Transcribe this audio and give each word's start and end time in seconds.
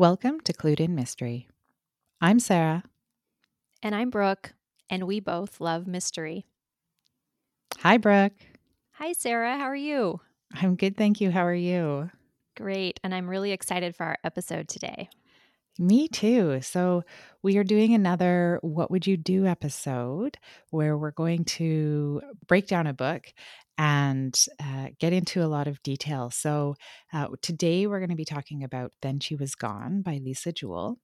Welcome 0.00 0.40
to 0.44 0.54
Clued 0.54 0.80
in 0.80 0.94
Mystery. 0.94 1.46
I'm 2.22 2.40
Sarah. 2.40 2.84
And 3.82 3.94
I'm 3.94 4.08
Brooke, 4.08 4.54
and 4.88 5.06
we 5.06 5.20
both 5.20 5.60
love 5.60 5.86
mystery. 5.86 6.46
Hi, 7.80 7.98
Brooke. 7.98 8.32
Hi, 8.92 9.12
Sarah. 9.12 9.58
How 9.58 9.64
are 9.64 9.76
you? 9.76 10.22
I'm 10.54 10.76
good, 10.76 10.96
thank 10.96 11.20
you. 11.20 11.30
How 11.30 11.44
are 11.44 11.52
you? 11.52 12.10
Great. 12.56 12.98
And 13.04 13.14
I'm 13.14 13.28
really 13.28 13.52
excited 13.52 13.94
for 13.94 14.06
our 14.06 14.16
episode 14.24 14.68
today. 14.68 15.10
Me 15.80 16.08
too. 16.08 16.60
So, 16.60 17.04
we 17.42 17.56
are 17.56 17.64
doing 17.64 17.94
another 17.94 18.58
What 18.60 18.90
Would 18.90 19.06
You 19.06 19.16
Do 19.16 19.46
episode 19.46 20.36
where 20.68 20.94
we're 20.98 21.10
going 21.10 21.46
to 21.46 22.20
break 22.46 22.66
down 22.66 22.86
a 22.86 22.92
book 22.92 23.32
and 23.78 24.38
uh, 24.62 24.88
get 24.98 25.14
into 25.14 25.42
a 25.42 25.48
lot 25.48 25.68
of 25.68 25.82
detail. 25.82 26.28
So, 26.28 26.74
uh, 27.14 27.28
today 27.40 27.86
we're 27.86 28.00
going 28.00 28.10
to 28.10 28.14
be 28.14 28.26
talking 28.26 28.62
about 28.62 28.92
Then 29.00 29.20
She 29.20 29.36
Was 29.36 29.54
Gone 29.54 30.02
by 30.02 30.20
Lisa 30.22 30.52
Jewell. 30.52 30.98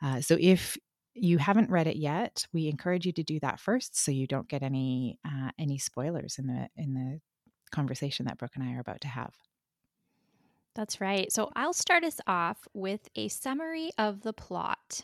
Uh, 0.00 0.20
so, 0.20 0.36
if 0.38 0.78
you 1.14 1.38
haven't 1.38 1.68
read 1.68 1.88
it 1.88 1.96
yet, 1.96 2.46
we 2.52 2.68
encourage 2.68 3.06
you 3.06 3.12
to 3.14 3.24
do 3.24 3.40
that 3.40 3.58
first 3.58 3.98
so 3.98 4.12
you 4.12 4.28
don't 4.28 4.48
get 4.48 4.62
any 4.62 5.18
uh, 5.26 5.50
any 5.58 5.76
spoilers 5.76 6.36
in 6.38 6.46
the 6.46 6.68
in 6.76 6.94
the 6.94 7.18
conversation 7.72 8.26
that 8.26 8.38
Brooke 8.38 8.52
and 8.54 8.62
I 8.62 8.74
are 8.74 8.80
about 8.80 9.00
to 9.00 9.08
have. 9.08 9.34
That's 10.80 10.98
right. 10.98 11.30
So 11.30 11.50
I'll 11.54 11.74
start 11.74 12.04
us 12.04 12.22
off 12.26 12.66
with 12.72 13.10
a 13.14 13.28
summary 13.28 13.90
of 13.98 14.22
the 14.22 14.32
plot. 14.32 15.02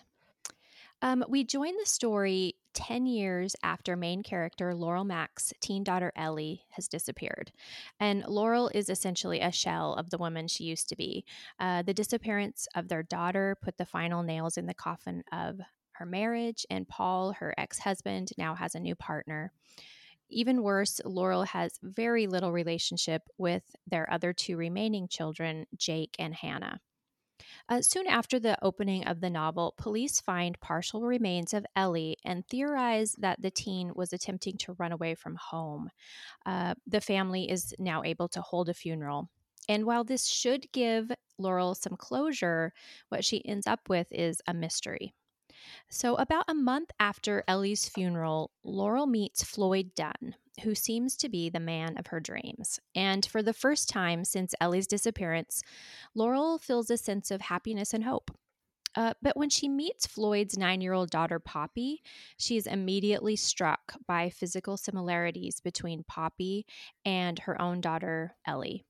Um, 1.03 1.23
we 1.29 1.45
join 1.45 1.77
the 1.77 1.85
story 1.85 2.55
10 2.73 3.05
years 3.05 3.55
after 3.63 3.95
main 3.95 4.23
character 4.23 4.75
Laurel 4.75 5.05
Mack's 5.05 5.53
teen 5.61 5.85
daughter 5.85 6.15
Ellie 6.17 6.63
has 6.71 6.89
disappeared. 6.89 7.53
And 8.01 8.25
Laurel 8.27 8.71
is 8.75 8.89
essentially 8.89 9.41
a 9.41 9.53
shell 9.53 9.93
of 9.93 10.09
the 10.09 10.17
woman 10.17 10.49
she 10.49 10.65
used 10.65 10.89
to 10.89 10.97
be. 10.97 11.27
Uh, 11.61 11.83
the 11.83 11.93
disappearance 11.93 12.67
of 12.75 12.89
their 12.89 13.03
daughter 13.03 13.55
put 13.61 13.77
the 13.77 13.85
final 13.85 14.23
nails 14.23 14.57
in 14.57 14.65
the 14.65 14.73
coffin 14.73 15.25
of 15.31 15.61
her 15.93 16.07
marriage, 16.07 16.65
and 16.71 16.89
Paul, 16.89 17.33
her 17.33 17.53
ex 17.59 17.81
husband, 17.81 18.31
now 18.39 18.55
has 18.55 18.75
a 18.75 18.81
new 18.81 18.95
partner. 18.95 19.53
Even 20.29 20.63
worse, 20.63 21.01
Laurel 21.05 21.45
has 21.45 21.79
very 21.83 22.27
little 22.27 22.53
relationship 22.53 23.23
with 23.39 23.63
their 23.87 24.11
other 24.13 24.33
two 24.33 24.57
remaining 24.57 25.09
children, 25.09 25.67
Jake 25.77 26.17
and 26.19 26.35
Hannah. 26.35 26.81
Uh, 27.69 27.83
soon 27.83 28.07
after 28.07 28.39
the 28.39 28.57
opening 28.65 29.05
of 29.07 29.21
the 29.21 29.31
novel, 29.31 29.75
police 29.77 30.21
find 30.21 30.59
partial 30.61 31.03
remains 31.03 31.53
of 31.53 31.67
Ellie 31.75 32.17
and 32.25 32.47
theorize 32.47 33.15
that 33.19 33.43
the 33.43 33.51
teen 33.51 33.93
was 33.95 34.13
attempting 34.13 34.57
to 34.59 34.75
run 34.75 34.93
away 34.93 35.15
from 35.15 35.37
home. 35.37 35.91
Uh, 36.45 36.75
the 36.87 37.01
family 37.01 37.51
is 37.51 37.75
now 37.79 38.03
able 38.05 38.29
to 38.29 38.41
hold 38.41 38.69
a 38.69 38.75
funeral. 38.75 39.29
And 39.69 39.85
while 39.85 40.05
this 40.05 40.27
should 40.27 40.71
give 40.73 41.11
Laurel 41.39 41.75
some 41.75 41.97
closure, 41.97 42.73
what 43.09 43.25
she 43.25 43.45
ends 43.45 43.67
up 43.67 43.89
with 43.89 44.07
is 44.13 44.41
a 44.47 44.55
mystery. 44.55 45.13
So, 45.89 46.17
about 46.17 46.45
a 46.49 46.55
month 46.55 46.91
after 46.99 47.45
Ellie's 47.47 47.89
funeral, 47.89 48.51
Laurel 48.65 49.07
meets 49.07 49.45
Floyd 49.45 49.93
Dunn, 49.95 50.35
who 50.63 50.75
seems 50.75 51.17
to 51.19 51.29
be 51.29 51.49
the 51.49 51.61
man 51.61 51.97
of 51.99 52.09
her 52.09 52.21
dreams. 52.21 52.81
And 52.95 53.25
for 53.25 53.43
the 53.43 53.53
first 53.53 53.89
time 53.89 54.25
since 54.25 54.55
Ellie's 54.61 54.87
disappearance, 54.87 55.63
Laurel 56.15 56.59
feels 56.59 56.91
a 56.91 56.97
sense 56.97 57.31
of 57.31 57.43
happiness 57.43 57.93
and 57.93 58.05
hope. 58.05 58.31
Uh, 58.97 59.13
but 59.21 59.37
when 59.37 59.51
she 59.51 59.69
meets 59.69 60.07
Floyd's 60.07 60.57
nine 60.57 60.81
year 60.81 60.95
old 60.95 61.11
daughter, 61.11 61.39
Poppy, 61.39 62.03
she 62.39 62.57
is 62.57 62.67
immediately 62.67 63.37
struck 63.37 63.95
by 64.09 64.31
physical 64.31 64.79
similarities 64.79 65.61
between 65.61 66.05
Poppy 66.05 66.65
and 67.05 67.39
her 67.41 67.61
own 67.61 67.83
daughter, 67.83 68.35
Ellie. 68.47 68.85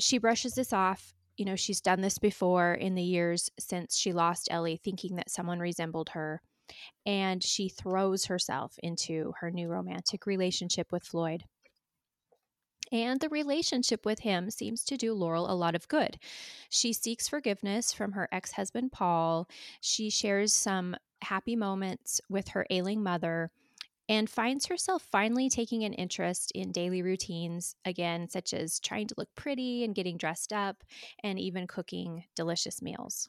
She 0.00 0.16
brushes 0.16 0.54
this 0.54 0.72
off 0.72 1.12
you 1.38 1.44
know, 1.44 1.56
she's 1.56 1.80
done 1.80 2.00
this 2.00 2.18
before 2.18 2.74
in 2.74 2.94
the 2.94 3.02
years 3.02 3.48
since 3.58 3.96
she 3.96 4.12
lost 4.12 4.48
Ellie, 4.50 4.80
thinking 4.82 5.16
that 5.16 5.30
someone 5.30 5.60
resembled 5.60 6.10
her. 6.10 6.42
And 7.06 7.42
she 7.42 7.70
throws 7.70 8.26
herself 8.26 8.74
into 8.82 9.32
her 9.40 9.50
new 9.50 9.68
romantic 9.68 10.26
relationship 10.26 10.92
with 10.92 11.04
Floyd. 11.04 11.44
And 12.90 13.20
the 13.20 13.28
relationship 13.28 14.04
with 14.04 14.20
him 14.20 14.50
seems 14.50 14.84
to 14.84 14.96
do 14.96 15.14
Laurel 15.14 15.50
a 15.50 15.54
lot 15.54 15.74
of 15.74 15.88
good. 15.88 16.18
She 16.68 16.92
seeks 16.92 17.28
forgiveness 17.28 17.92
from 17.92 18.12
her 18.12 18.28
ex 18.32 18.52
husband, 18.52 18.92
Paul. 18.92 19.48
She 19.80 20.10
shares 20.10 20.52
some 20.52 20.96
happy 21.22 21.56
moments 21.56 22.20
with 22.28 22.48
her 22.48 22.66
ailing 22.70 23.02
mother 23.02 23.50
and 24.08 24.30
finds 24.30 24.66
herself 24.66 25.02
finally 25.02 25.48
taking 25.48 25.84
an 25.84 25.92
interest 25.92 26.50
in 26.54 26.72
daily 26.72 27.02
routines, 27.02 27.74
again, 27.84 28.28
such 28.28 28.54
as 28.54 28.80
trying 28.80 29.06
to 29.08 29.14
look 29.18 29.28
pretty 29.34 29.84
and 29.84 29.94
getting 29.94 30.16
dressed 30.16 30.52
up, 30.52 30.82
and 31.22 31.38
even 31.38 31.66
cooking 31.66 32.24
delicious 32.34 32.80
meals. 32.80 33.28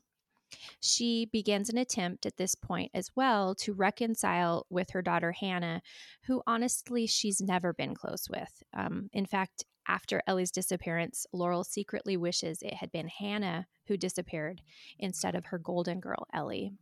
She 0.80 1.26
begins 1.26 1.70
an 1.70 1.78
attempt 1.78 2.26
at 2.26 2.38
this 2.38 2.56
point 2.56 2.92
as 2.94 3.12
well 3.16 3.54
to 3.56 3.74
reconcile 3.74 4.66
with 4.70 4.92
her 4.92 5.02
daughter 5.02 5.32
Hannah, 5.32 5.82
who 6.24 6.42
honestly 6.48 7.06
she's 7.06 7.42
never 7.42 7.74
been 7.74 7.94
close 7.94 8.28
with. 8.30 8.64
Um, 8.74 9.10
in 9.14 9.26
fact, 9.26 9.66
after 9.88 10.22
Ellie's 10.28 10.52
disappearance, 10.52 11.26
Laurel 11.34 11.64
secretly 11.64 12.18
wishes 12.18 12.62
it 12.62 12.76
had 12.76 12.92
been 12.92 13.08
Hannah 13.08 13.68
who 13.88 13.98
disappeared 13.98 14.62
instead 14.98 15.36
of 15.36 15.48
her 15.48 15.58
golden 15.58 16.00
girl, 16.00 16.28
Ellie. 16.34 16.74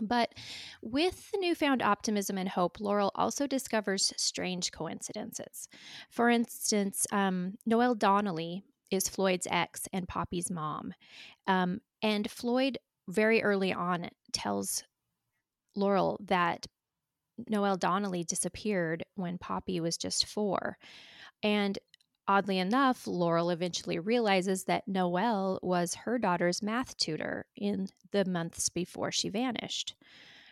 But 0.00 0.34
with 0.82 1.30
the 1.32 1.38
newfound 1.38 1.82
optimism 1.82 2.38
and 2.38 2.48
hope, 2.48 2.80
Laurel 2.80 3.12
also 3.14 3.46
discovers 3.46 4.12
strange 4.16 4.70
coincidences. 4.72 5.68
For 6.10 6.30
instance, 6.30 7.06
um, 7.10 7.54
Noelle 7.66 7.94
Donnelly 7.94 8.64
is 8.90 9.08
Floyd's 9.08 9.48
ex 9.50 9.82
and 9.92 10.08
Poppy's 10.08 10.50
mom. 10.50 10.94
Um, 11.46 11.80
and 12.02 12.30
Floyd, 12.30 12.78
very 13.08 13.42
early 13.42 13.72
on, 13.72 14.08
tells 14.32 14.84
Laurel 15.74 16.18
that 16.26 16.66
Noelle 17.48 17.76
Donnelly 17.76 18.24
disappeared 18.24 19.04
when 19.14 19.38
Poppy 19.38 19.80
was 19.80 19.96
just 19.96 20.26
four. 20.26 20.76
And 21.42 21.78
Oddly 22.28 22.58
enough, 22.58 23.06
Laurel 23.06 23.48
eventually 23.48 23.98
realizes 23.98 24.64
that 24.64 24.86
Noelle 24.86 25.58
was 25.62 25.94
her 25.94 26.18
daughter's 26.18 26.62
math 26.62 26.94
tutor 26.98 27.46
in 27.56 27.88
the 28.12 28.26
months 28.26 28.68
before 28.68 29.10
she 29.10 29.30
vanished. 29.30 29.94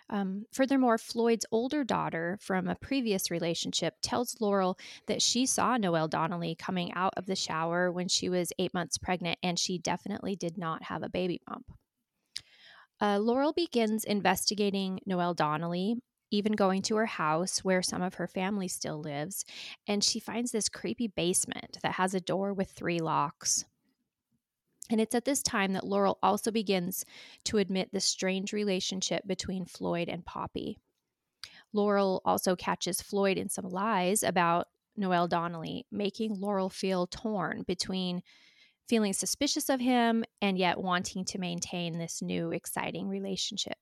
Um, 0.09 0.47
furthermore, 0.53 0.97
Floyd's 0.97 1.45
older 1.51 1.85
daughter 1.85 2.39
from 2.41 2.67
a 2.67 2.77
previous 2.77 3.31
relationship 3.31 3.95
tells 4.01 4.41
Laurel 4.41 4.79
that 5.07 5.21
she 5.21 5.45
saw 5.45 5.77
Noelle 5.77 6.09
Donnelly 6.09 6.55
coming 6.55 6.95
out 6.95 7.13
of 7.17 7.27
the 7.27 7.37
shower 7.37 7.93
when 7.93 8.09
she 8.09 8.31
was 8.31 8.53
eight 8.59 8.73
months 8.73 8.97
pregnant, 8.97 9.39
and 9.43 9.59
she 9.59 9.79
definitely 9.79 10.35
did 10.35 10.57
not 10.57 10.85
have 10.85 11.03
a 11.03 11.11
baby 11.11 11.43
bump. 11.47 11.67
Uh, 13.01 13.19
Laurel 13.19 13.53
begins 13.53 14.05
investigating 14.05 15.01
Noelle 15.05 15.35
Donnelly 15.35 15.97
even 16.31 16.53
going 16.53 16.83
to 16.83 16.97
her 16.97 17.07
house 17.07 17.65
where 17.65 17.83
some 17.83 18.03
of 18.03 18.15
her 18.15 18.27
family 18.27 18.69
still 18.69 19.01
lives, 19.01 19.45
and 19.87 20.03
she 20.03 20.21
finds 20.21 20.51
this 20.51 20.69
creepy 20.69 21.09
basement 21.09 21.79
that 21.83 21.93
has 21.93 22.15
a 22.15 22.21
door 22.21 22.53
with 22.53 22.71
three 22.71 22.99
locks. 22.99 23.65
And 24.91 25.01
it's 25.01 25.15
at 25.15 25.25
this 25.25 25.43
time 25.43 25.73
that 25.73 25.87
Laurel 25.87 26.19
also 26.23 26.51
begins 26.51 27.05
to 27.45 27.59
admit 27.59 27.91
the 27.93 28.01
strange 28.01 28.53
relationship 28.53 29.27
between 29.27 29.65
Floyd 29.65 30.09
and 30.09 30.25
Poppy. 30.25 30.79
Laurel 31.73 32.23
also 32.25 32.55
catches 32.55 33.03
Floyd 33.03 33.37
in 33.37 33.49
some 33.49 33.69
lies 33.69 34.23
about 34.23 34.69
Noelle 34.97 35.29
Donnelly, 35.29 35.87
making 35.91 36.41
Laurel 36.41 36.71
feel 36.71 37.07
torn 37.07 37.65
between 37.67 38.23
feeling 38.89 39.13
suspicious 39.13 39.69
of 39.69 39.81
him 39.81 40.25
and 40.41 40.57
yet 40.57 40.81
wanting 40.81 41.25
to 41.27 41.39
maintain 41.39 41.99
this 41.99 42.23
new 42.23 42.53
exciting 42.53 43.09
relationship. 43.09 43.79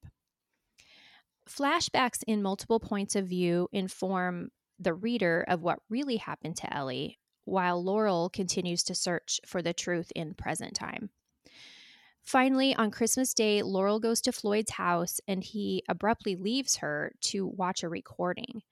Flashbacks 1.49 2.23
in 2.27 2.43
multiple 2.43 2.81
points 2.81 3.17
of 3.17 3.27
view 3.27 3.69
inform 3.73 4.51
the 4.79 4.95
reader 4.95 5.45
of 5.47 5.63
what 5.63 5.79
really 5.89 6.17
happened 6.17 6.57
to 6.57 6.75
Ellie, 6.75 7.19
while 7.45 7.83
Laurel 7.83 8.31
continues 8.31 8.83
to 8.85 8.95
search 8.95 9.41
for 9.47 9.63
the 9.63 9.75
truth 9.75 10.11
in 10.17 10.35
present 10.35 10.75
time. 10.75 11.11
Finally, 12.25 12.75
on 12.75 12.91
Christmas 12.91 13.35
Day, 13.35 13.63
Laurel 13.63 14.01
goes 14.01 14.23
to 14.23 14.33
Floyd's 14.33 14.73
house 14.73 15.21
and 15.29 15.45
he 15.45 15.83
abruptly 15.89 16.37
leaves 16.37 16.77
her 16.77 17.13
to 17.21 17.47
watch 17.47 17.83
a 17.83 17.89
recording. 17.89 18.63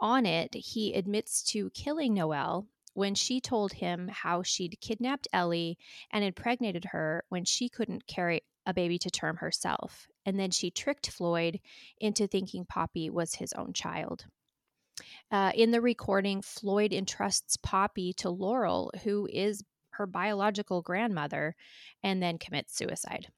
On 0.00 0.26
it, 0.26 0.54
he 0.54 0.92
admits 0.94 1.42
to 1.44 1.70
killing 1.70 2.14
Noelle 2.14 2.66
when 2.94 3.14
she 3.14 3.40
told 3.40 3.74
him 3.74 4.08
how 4.08 4.42
she'd 4.42 4.80
kidnapped 4.80 5.28
Ellie 5.32 5.78
and 6.10 6.24
impregnated 6.24 6.86
her 6.86 7.24
when 7.28 7.44
she 7.44 7.68
couldn't 7.68 8.08
carry 8.08 8.42
a 8.66 8.74
baby 8.74 8.98
to 8.98 9.10
term 9.10 9.36
herself. 9.36 10.08
And 10.26 10.38
then 10.38 10.50
she 10.50 10.70
tricked 10.70 11.10
Floyd 11.10 11.60
into 11.98 12.26
thinking 12.26 12.64
Poppy 12.64 13.10
was 13.10 13.34
his 13.34 13.52
own 13.54 13.72
child. 13.72 14.26
Uh, 15.30 15.52
in 15.54 15.70
the 15.70 15.80
recording, 15.80 16.42
Floyd 16.42 16.92
entrusts 16.92 17.56
Poppy 17.56 18.12
to 18.14 18.30
Laurel, 18.30 18.92
who 19.04 19.28
is 19.32 19.64
her 19.90 20.06
biological 20.06 20.82
grandmother, 20.82 21.54
and 22.02 22.22
then 22.22 22.38
commits 22.38 22.76
suicide. 22.76 23.28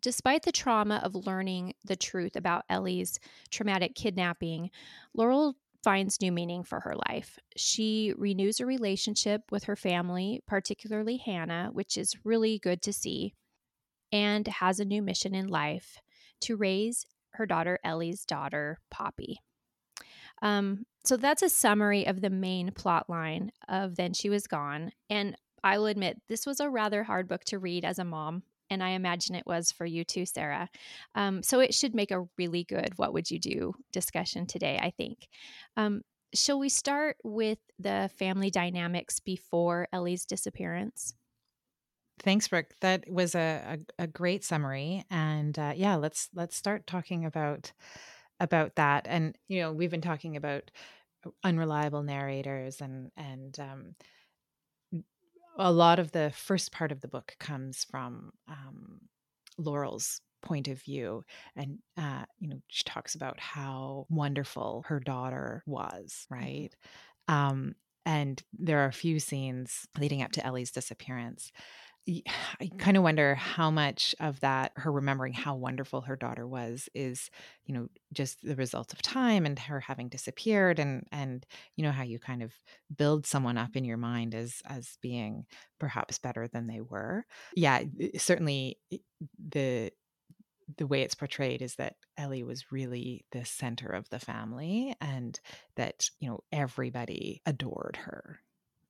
Despite 0.00 0.42
the 0.42 0.52
trauma 0.52 1.00
of 1.02 1.14
learning 1.14 1.74
the 1.84 1.96
truth 1.96 2.36
about 2.36 2.64
Ellie's 2.68 3.18
traumatic 3.50 3.94
kidnapping, 3.94 4.70
Laurel 5.14 5.56
finds 5.82 6.20
new 6.20 6.32
meaning 6.32 6.62
for 6.62 6.80
her 6.80 6.94
life. 7.08 7.38
She 7.56 8.12
renews 8.16 8.60
a 8.60 8.66
relationship 8.66 9.42
with 9.50 9.64
her 9.64 9.76
family, 9.76 10.42
particularly 10.46 11.16
Hannah, 11.16 11.70
which 11.72 11.96
is 11.96 12.24
really 12.24 12.58
good 12.58 12.82
to 12.82 12.92
see. 12.92 13.34
And 14.12 14.46
has 14.46 14.80
a 14.80 14.84
new 14.84 15.02
mission 15.02 15.34
in 15.34 15.48
life 15.48 15.98
to 16.40 16.56
raise 16.56 17.06
her 17.32 17.46
daughter 17.46 17.78
Ellie's 17.84 18.24
daughter, 18.24 18.78
Poppy. 18.90 19.40
Um, 20.42 20.86
so 21.04 21.16
that's 21.16 21.42
a 21.42 21.48
summary 21.48 22.06
of 22.06 22.20
the 22.20 22.30
main 22.30 22.70
plot 22.72 23.08
line 23.08 23.50
of 23.68 23.96
Then 23.96 24.12
She 24.12 24.30
Was 24.30 24.46
Gone. 24.46 24.92
And 25.10 25.36
I 25.64 25.78
will 25.78 25.86
admit, 25.86 26.20
this 26.28 26.46
was 26.46 26.60
a 26.60 26.70
rather 26.70 27.02
hard 27.02 27.28
book 27.28 27.44
to 27.44 27.58
read 27.58 27.84
as 27.84 27.98
a 27.98 28.04
mom. 28.04 28.42
And 28.70 28.82
I 28.82 28.90
imagine 28.90 29.34
it 29.34 29.46
was 29.46 29.72
for 29.72 29.86
you 29.86 30.04
too, 30.04 30.26
Sarah. 30.26 30.68
Um, 31.14 31.42
so 31.42 31.60
it 31.60 31.74
should 31.74 31.94
make 31.94 32.10
a 32.10 32.26
really 32.36 32.64
good 32.64 32.92
What 32.96 33.14
Would 33.14 33.30
You 33.30 33.38
Do 33.38 33.74
discussion 33.92 34.46
today, 34.46 34.78
I 34.80 34.90
think. 34.90 35.28
Um, 35.76 36.02
shall 36.34 36.58
we 36.58 36.68
start 36.68 37.16
with 37.24 37.58
the 37.78 38.10
family 38.18 38.50
dynamics 38.50 39.20
before 39.20 39.88
Ellie's 39.92 40.26
disappearance? 40.26 41.14
Thanks, 42.22 42.48
Brooke. 42.48 42.74
That 42.80 43.10
was 43.10 43.34
a, 43.34 43.78
a, 43.98 44.04
a 44.04 44.06
great 44.06 44.44
summary, 44.44 45.04
and 45.10 45.58
uh, 45.58 45.72
yeah, 45.76 45.96
let's 45.96 46.28
let's 46.34 46.56
start 46.56 46.86
talking 46.86 47.24
about 47.24 47.72
about 48.40 48.76
that. 48.76 49.06
And 49.08 49.36
you 49.48 49.60
know, 49.60 49.72
we've 49.72 49.90
been 49.90 50.00
talking 50.00 50.36
about 50.36 50.70
unreliable 51.44 52.02
narrators, 52.02 52.80
and 52.80 53.10
and 53.16 53.58
um, 53.60 53.94
a 55.58 55.72
lot 55.72 55.98
of 55.98 56.12
the 56.12 56.32
first 56.34 56.72
part 56.72 56.92
of 56.92 57.00
the 57.00 57.08
book 57.08 57.36
comes 57.38 57.84
from 57.84 58.32
um, 58.48 59.00
Laurel's 59.58 60.20
point 60.40 60.68
of 60.68 60.80
view 60.80 61.24
and 61.56 61.78
uh, 61.96 62.24
you 62.38 62.48
know 62.48 62.60
she 62.68 62.84
talks 62.84 63.14
about 63.14 63.40
how 63.40 64.06
wonderful 64.08 64.84
her 64.86 65.00
daughter 65.00 65.62
was 65.66 66.26
mm-hmm. 66.32 66.42
right 66.42 66.76
um, 67.26 67.74
and 68.06 68.42
there 68.58 68.78
are 68.78 68.88
a 68.88 68.92
few 68.92 69.18
scenes 69.18 69.86
leading 69.98 70.22
up 70.22 70.32
to 70.32 70.44
ellie's 70.46 70.70
disappearance 70.70 71.50
I 72.60 72.70
kind 72.78 72.96
of 72.96 73.02
wonder 73.02 73.34
how 73.34 73.70
much 73.70 74.14
of 74.20 74.40
that, 74.40 74.72
her 74.76 74.90
remembering 74.90 75.32
how 75.32 75.54
wonderful 75.56 76.02
her 76.02 76.16
daughter 76.16 76.46
was, 76.46 76.88
is, 76.94 77.30
you 77.66 77.74
know, 77.74 77.88
just 78.12 78.42
the 78.42 78.56
result 78.56 78.92
of 78.92 79.02
time 79.02 79.46
and 79.46 79.58
her 79.58 79.80
having 79.80 80.08
disappeared, 80.08 80.78
and 80.78 81.06
and 81.12 81.46
you 81.76 81.84
know 81.84 81.92
how 81.92 82.02
you 82.02 82.18
kind 82.18 82.42
of 82.42 82.52
build 82.96 83.26
someone 83.26 83.58
up 83.58 83.76
in 83.76 83.84
your 83.84 83.96
mind 83.96 84.34
as 84.34 84.62
as 84.66 84.98
being 85.02 85.46
perhaps 85.78 86.18
better 86.18 86.48
than 86.48 86.66
they 86.66 86.80
were. 86.80 87.24
Yeah, 87.56 87.82
certainly 88.16 88.78
the 89.50 89.92
the 90.76 90.86
way 90.86 91.02
it's 91.02 91.14
portrayed 91.14 91.62
is 91.62 91.76
that 91.76 91.96
Ellie 92.18 92.44
was 92.44 92.70
really 92.72 93.24
the 93.32 93.44
center 93.44 93.88
of 93.88 94.08
the 94.10 94.18
family, 94.18 94.94
and 95.00 95.38
that 95.76 96.10
you 96.20 96.28
know 96.28 96.40
everybody 96.52 97.42
adored 97.46 97.96
her. 98.02 98.40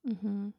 Mm-hmm. 0.07 0.49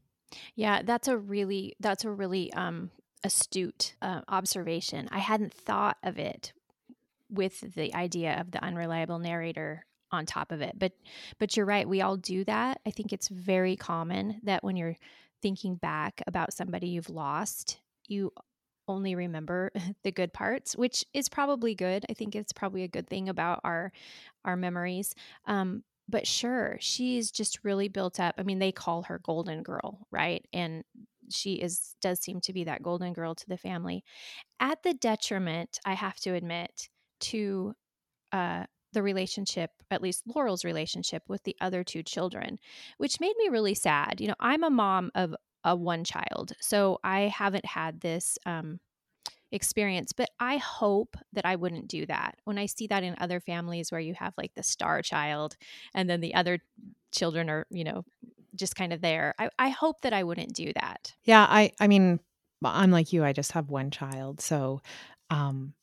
Yeah, 0.55 0.82
that's 0.82 1.09
a 1.09 1.17
really 1.17 1.75
that's 1.81 2.05
a 2.05 2.11
really 2.11 2.53
um 2.53 2.91
astute 3.25 3.94
uh, 4.00 4.23
observation. 4.29 5.09
I 5.11 5.19
hadn't 5.19 5.53
thought 5.53 5.99
of 6.03 6.19
it 6.19 6.53
with 7.29 7.75
the 7.75 7.94
idea 7.94 8.41
of 8.41 8.50
the 8.50 8.62
unreliable 8.65 9.19
narrator 9.19 9.85
on 10.11 10.27
top 10.27 10.53
of 10.53 10.61
it. 10.61 10.79
But 10.79 10.93
but 11.38 11.56
you're 11.56 11.67
right, 11.67 11.88
we 11.88 12.00
all 12.00 12.17
do 12.17 12.44
that. 12.44 12.81
I 12.87 12.91
think 12.91 13.12
it's 13.12 13.29
very 13.29 13.77
common 13.77 14.41
that 14.44 14.65
when 14.65 14.77
you're 14.77 14.97
thinking 15.43 15.77
back 15.77 16.23
about 16.27 16.53
somebody 16.53 16.88
you've 16.88 17.11
lost, 17.11 17.79
you 18.09 18.32
only 18.88 19.15
remember 19.15 19.71
the 20.03 20.12
good 20.12 20.32
parts, 20.32 20.77
which 20.77 21.05
is 21.15 21.29
probably 21.29 21.75
good. 21.75 22.05
I 22.11 22.15
think 22.15 22.35
it's 22.35 22.53
probably 22.53 22.82
a 22.82 22.88
good 22.88 23.09
thing 23.09 23.29
about 23.29 23.61
our 23.65 23.93
our 24.44 24.56
memories. 24.56 25.15
Um, 25.47 25.85
but 26.11 26.27
sure, 26.27 26.77
she's 26.81 27.31
just 27.31 27.61
really 27.62 27.89
built 27.89 28.21
up. 28.21 28.35
I 28.39 28.43
mean, 28.43 28.59
they 28.59 28.73
call 28.73 29.03
her 29.05 29.21
Golden 29.23 29.62
Girl, 29.62 30.07
right? 30.11 30.45
And 30.53 30.85
she 31.31 31.55
is 31.55 31.95
does 32.01 32.21
seem 32.21 32.41
to 32.43 32.53
be 32.53 32.65
that 32.65 32.83
golden 32.83 33.12
girl 33.12 33.35
to 33.35 33.49
the 33.49 33.57
family, 33.57 34.05
at 34.59 34.83
the 34.83 34.95
detriment, 34.95 35.79
I 35.85 35.95
have 35.95 36.17
to 36.21 36.35
admit, 36.35 36.89
to 37.21 37.75
uh, 38.33 38.65
the 38.93 39.03
relationship, 39.03 39.71
at 39.91 40.03
least 40.03 40.25
Laurel's 40.27 40.65
relationship 40.65 41.23
with 41.29 41.43
the 41.45 41.57
other 41.61 41.85
two 41.85 42.03
children, 42.03 42.59
which 42.99 43.21
made 43.21 43.35
me 43.39 43.49
really 43.49 43.75
sad. 43.75 44.21
You 44.21 44.29
know, 44.29 44.35
I'm 44.41 44.65
a 44.65 44.71
mom 44.71 45.11
of 45.15 45.35
a 45.65 45.77
one 45.77 46.05
child, 46.05 46.53
so 46.61 46.99
I 47.05 47.23
haven't 47.23 47.67
had 47.67 48.01
this 48.01 48.39
um, 48.47 48.81
experience. 49.52 50.12
But 50.12 50.31
I 50.38 50.56
hope 50.58 51.17
that 51.32 51.44
I 51.44 51.56
wouldn't 51.56 51.88
do 51.88 52.06
that. 52.06 52.38
When 52.44 52.58
I 52.58 52.67
see 52.67 52.87
that 52.88 53.02
in 53.02 53.17
other 53.19 53.41
families 53.41 53.91
where 53.91 54.00
you 54.00 54.14
have 54.14 54.35
like 54.37 54.55
the 54.55 54.62
star 54.62 55.02
child 55.02 55.56
and 55.94 56.08
then 56.08 56.20
the 56.20 56.35
other 56.35 56.61
children 57.12 57.50
are, 57.50 57.67
you 57.70 57.85
know, 57.85 58.05
just 58.55 58.76
kind 58.76 58.93
of 58.93 59.00
there. 59.00 59.35
I, 59.38 59.50
I 59.58 59.69
hope 59.70 60.00
that 60.02 60.12
I 60.12 60.25
wouldn't 60.25 60.55
do 60.55 60.73
that. 60.75 61.14
Yeah, 61.25 61.47
I 61.49 61.73
I 61.81 61.88
mean, 61.88 62.20
I'm 62.64 62.91
like 62.91 63.12
you, 63.12 63.25
I 63.25 63.32
just 63.32 63.52
have 63.52 63.70
one 63.70 63.91
child. 63.91 64.41
So 64.41 64.81
um 65.31 65.75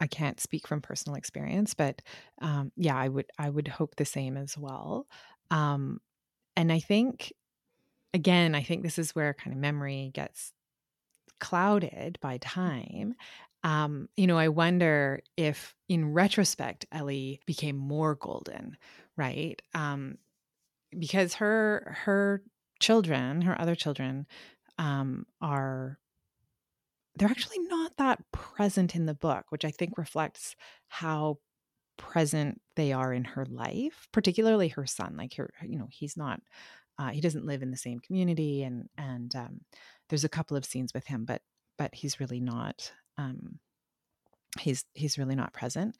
I 0.00 0.06
can't 0.06 0.40
speak 0.40 0.66
from 0.66 0.80
personal 0.80 1.16
experience, 1.16 1.74
but 1.74 2.02
um 2.40 2.72
yeah, 2.76 2.96
I 2.96 3.08
would 3.08 3.26
I 3.38 3.50
would 3.50 3.68
hope 3.68 3.96
the 3.96 4.04
same 4.04 4.36
as 4.36 4.56
well. 4.58 5.06
Um 5.50 6.00
and 6.56 6.72
I 6.72 6.80
think 6.80 7.32
again, 8.14 8.54
I 8.54 8.62
think 8.62 8.82
this 8.82 8.98
is 8.98 9.14
where 9.14 9.34
kind 9.34 9.52
of 9.52 9.60
memory 9.60 10.10
gets 10.14 10.53
clouded 11.44 12.18
by 12.22 12.38
time, 12.38 13.14
um, 13.62 14.08
you 14.16 14.26
know, 14.26 14.38
I 14.38 14.48
wonder 14.48 15.20
if 15.36 15.74
in 15.88 16.12
retrospect, 16.12 16.86
Ellie 16.90 17.40
became 17.46 17.76
more 17.76 18.14
golden, 18.14 18.76
right? 19.16 19.60
Um, 19.74 20.16
because 20.98 21.34
her 21.34 21.96
her 22.04 22.42
children, 22.80 23.42
her 23.42 23.60
other 23.60 23.74
children, 23.74 24.26
um, 24.78 25.26
are 25.40 25.98
they're 27.16 27.28
actually 27.28 27.60
not 27.60 27.92
that 27.98 28.20
present 28.32 28.96
in 28.96 29.06
the 29.06 29.14
book, 29.14 29.46
which 29.50 29.64
I 29.64 29.70
think 29.70 29.98
reflects 29.98 30.56
how 30.88 31.38
present 31.98 32.60
they 32.74 32.92
are 32.92 33.12
in 33.12 33.24
her 33.24 33.46
life, 33.46 34.08
particularly 34.12 34.68
her 34.68 34.86
son. 34.86 35.16
Like 35.16 35.34
her, 35.34 35.52
you 35.62 35.78
know, 35.78 35.88
he's 35.90 36.16
not 36.16 36.40
uh, 36.98 37.10
he 37.10 37.20
doesn't 37.20 37.46
live 37.46 37.62
in 37.62 37.70
the 37.70 37.76
same 37.76 37.98
community, 38.00 38.62
and 38.62 38.88
and 38.96 39.34
um, 39.36 39.60
there's 40.14 40.22
a 40.22 40.28
couple 40.28 40.56
of 40.56 40.64
scenes 40.64 40.94
with 40.94 41.08
him, 41.08 41.24
but 41.24 41.42
but 41.76 41.92
he's 41.92 42.20
really 42.20 42.38
not. 42.38 42.92
Um, 43.18 43.58
he's 44.60 44.84
he's 44.94 45.18
really 45.18 45.34
not 45.34 45.52
present. 45.52 45.96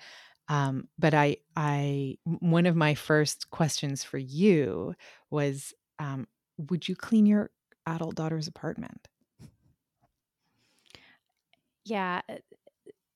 Um, 0.47 0.87
but 0.97 1.15
I 1.15 1.39
I 1.57 2.19
one 2.25 2.67
of 2.67 2.77
my 2.77 2.95
first 2.95 3.51
questions 3.51 4.05
for 4.05 4.19
you 4.19 4.95
was, 5.31 5.75
um, 5.99 6.29
would 6.59 6.89
you 6.89 6.95
clean 6.95 7.27
your 7.27 7.51
adult 7.89 8.15
daughter's 8.15 8.47
apartment? 8.47 9.09
Yeah, 11.85 12.21
uh, 12.29 12.37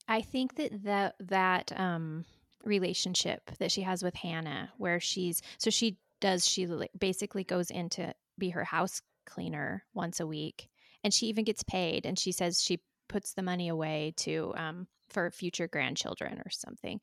I 0.09 0.21
think 0.23 0.57
that 0.57 0.83
that 0.83 1.14
that 1.21 1.81
um, 1.81 2.25
relationship 2.64 3.52
that 3.61 3.71
she 3.71 3.83
has 3.83 4.02
with 4.02 4.17
Hannah, 4.17 4.73
where 4.78 4.99
she's 4.99 5.43
so 5.59 5.71
she 5.71 5.97
does 6.21 6.45
she 6.45 6.67
basically 6.99 7.45
goes 7.45 7.71
in 7.71 7.88
to 7.90 8.12
be 8.37 8.50
her 8.50 8.64
house 8.64 9.00
cleaner 9.26 9.85
once 9.95 10.19
a 10.19 10.26
week 10.26 10.69
and 11.05 11.12
she 11.12 11.26
even 11.26 11.45
gets 11.45 11.62
paid 11.62 12.07
and 12.07 12.19
she 12.19 12.33
says 12.33 12.62
she 12.62 12.81
puts 13.09 13.33
the 13.33 13.43
money 13.43 13.69
away 13.69 14.12
to 14.17 14.52
um, 14.57 14.87
for 15.09 15.31
future 15.31 15.69
grandchildren 15.69 16.40
or 16.45 16.50
something 16.50 17.00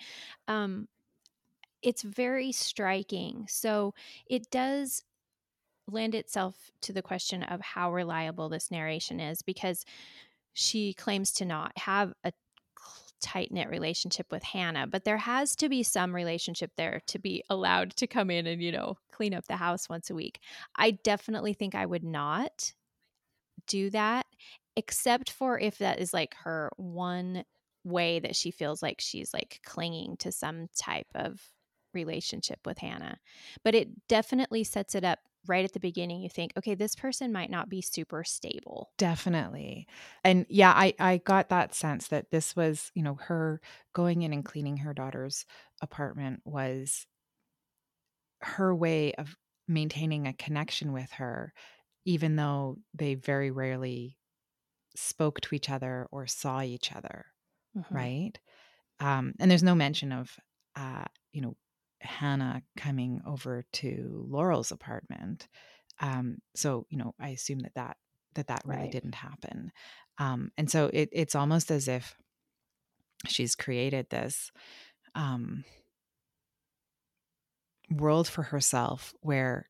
um, 0.47 0.87
it's 1.81 2.03
very 2.03 2.51
striking 2.51 3.45
so 3.49 3.93
it 4.27 4.49
does 4.51 5.03
lend 5.87 6.15
itself 6.15 6.71
to 6.81 6.93
the 6.93 7.01
question 7.01 7.43
of 7.43 7.61
how 7.61 7.91
reliable 7.91 8.49
this 8.49 8.71
narration 8.71 9.19
is 9.19 9.41
because 9.41 9.85
she 10.53 10.93
claims 10.93 11.31
to 11.31 11.45
not 11.45 11.77
have 11.77 12.13
a 12.23 12.31
tight 13.21 13.51
knit 13.51 13.69
relationship 13.69 14.27
with 14.31 14.43
Hannah, 14.43 14.87
but 14.87 15.03
there 15.03 15.17
has 15.17 15.55
to 15.57 15.69
be 15.69 15.83
some 15.83 16.13
relationship 16.13 16.71
there 16.77 17.01
to 17.07 17.19
be 17.19 17.43
allowed 17.49 17.95
to 17.95 18.07
come 18.07 18.29
in 18.29 18.45
and, 18.45 18.61
you 18.61 18.71
know, 18.71 18.97
clean 19.11 19.33
up 19.33 19.47
the 19.47 19.55
house 19.55 19.89
once 19.89 20.09
a 20.09 20.15
week. 20.15 20.39
I 20.75 20.91
definitely 20.91 21.53
think 21.53 21.75
I 21.75 21.85
would 21.85 22.03
not 22.03 22.73
do 23.67 23.89
that, 23.91 24.25
except 24.75 25.31
for 25.31 25.59
if 25.59 25.77
that 25.79 25.99
is 25.99 26.13
like 26.13 26.35
her 26.43 26.71
one 26.77 27.43
way 27.83 28.19
that 28.19 28.35
she 28.35 28.51
feels 28.51 28.81
like 28.81 28.99
she's 28.99 29.33
like 29.33 29.59
clinging 29.65 30.17
to 30.17 30.31
some 30.31 30.67
type 30.77 31.07
of 31.15 31.41
relationship 31.93 32.59
with 32.65 32.77
Hannah. 32.77 33.19
But 33.63 33.75
it 33.75 34.07
definitely 34.07 34.63
sets 34.63 34.95
it 34.95 35.03
up 35.03 35.19
right 35.47 35.65
at 35.65 35.73
the 35.73 35.79
beginning 35.79 36.21
you 36.21 36.29
think 36.29 36.51
okay 36.57 36.73
this 36.73 36.95
person 36.95 37.31
might 37.31 37.49
not 37.49 37.69
be 37.69 37.81
super 37.81 38.23
stable 38.23 38.89
definitely 38.97 39.87
and 40.23 40.45
yeah 40.49 40.71
i 40.71 40.93
i 40.99 41.17
got 41.17 41.49
that 41.49 41.73
sense 41.73 42.07
that 42.07 42.31
this 42.31 42.55
was 42.55 42.91
you 42.95 43.03
know 43.03 43.15
her 43.15 43.61
going 43.93 44.23
in 44.23 44.33
and 44.33 44.45
cleaning 44.45 44.77
her 44.77 44.93
daughter's 44.93 45.45
apartment 45.81 46.41
was 46.45 47.05
her 48.41 48.73
way 48.73 49.13
of 49.13 49.35
maintaining 49.67 50.27
a 50.27 50.33
connection 50.33 50.93
with 50.93 51.11
her 51.11 51.53
even 52.05 52.35
though 52.35 52.77
they 52.93 53.15
very 53.15 53.51
rarely 53.51 54.17
spoke 54.95 55.41
to 55.41 55.55
each 55.55 55.69
other 55.69 56.07
or 56.11 56.25
saw 56.27 56.61
each 56.61 56.93
other 56.93 57.25
mm-hmm. 57.77 57.95
right 57.95 58.39
um 58.99 59.33
and 59.39 59.51
there's 59.51 59.63
no 59.63 59.75
mention 59.75 60.11
of 60.11 60.31
uh 60.75 61.03
you 61.33 61.41
know 61.41 61.55
Hannah 62.05 62.61
coming 62.77 63.21
over 63.25 63.63
to 63.73 64.25
Laurel's 64.29 64.71
apartment. 64.71 65.47
Um, 65.99 66.37
so, 66.55 66.85
you 66.89 66.97
know, 66.97 67.13
I 67.19 67.29
assume 67.29 67.59
that 67.59 67.73
that 67.75 67.97
that 68.35 68.47
that 68.47 68.61
really 68.65 68.83
Right. 68.83 68.91
didn't 68.91 69.15
happen. 69.15 69.71
Um, 70.17 70.51
and 70.57 70.69
so 70.69 70.89
it, 70.93 71.09
it's 71.11 71.35
almost 71.35 71.71
as 71.71 71.87
if 71.87 72.15
she's 73.27 73.55
created 73.55 74.07
this 74.09 74.51
um, 75.15 75.63
world 77.89 78.27
for 78.27 78.43
herself 78.43 79.13
where 79.21 79.69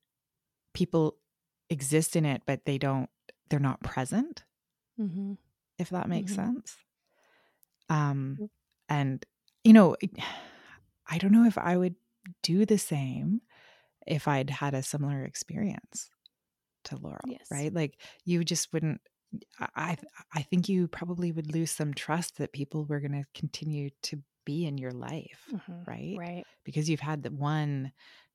people 0.74 1.18
exist 1.69 2.15
in 2.15 2.25
it, 2.25 2.43
but 2.45 2.65
they 2.65 2.77
don't, 2.77 3.10
they're 3.50 3.60
not 3.60 3.81
present, 3.84 4.43
Mm-hmm. 5.00 5.34
if 5.77 5.89
that 5.89 6.10
makes 6.10 6.34
Mhm. 6.34 6.36
sense. 6.36 6.77
Um, 7.89 8.39
Mm. 8.39 8.48
and, 8.89 9.25
you 9.63 9.74
know, 9.74 9.95
I 11.07 11.17
don't 11.17 11.31
know 11.31 11.45
if 11.45 11.57
I 11.57 11.77
would 11.77 11.95
do 12.41 12.65
the 12.65 12.77
same 12.77 13.41
if 14.07 14.27
I'd 14.27 14.50
had 14.50 14.74
a 14.74 14.84
similar 14.84 15.24
experience 15.25 16.10
to 16.86 16.98
Laurel, 16.98 17.19
Yes. 17.24 17.50
right? 17.51 17.74
Like 17.74 18.01
you 18.25 18.43
just 18.43 18.74
wouldn't. 18.74 19.01
I 19.60 19.98
I 20.34 20.43
think 20.43 20.69
you 20.69 20.88
probably 20.88 21.31
would 21.31 21.53
lose 21.53 21.72
some 21.72 21.93
trust 21.93 22.38
that 22.38 22.53
people 22.53 22.86
were 22.86 23.00
going 23.01 23.13
to 23.13 23.25
continue 23.36 23.91
to 24.03 24.24
be 24.45 24.65
in 24.65 24.77
your 24.77 24.91
life, 24.93 25.51
Mhm. 25.51 25.88
right? 25.88 26.22
Right. 26.22 26.48
Because 26.65 26.89
you've 26.89 27.01
had 27.01 27.24
the 27.24 27.31
one 27.31 27.93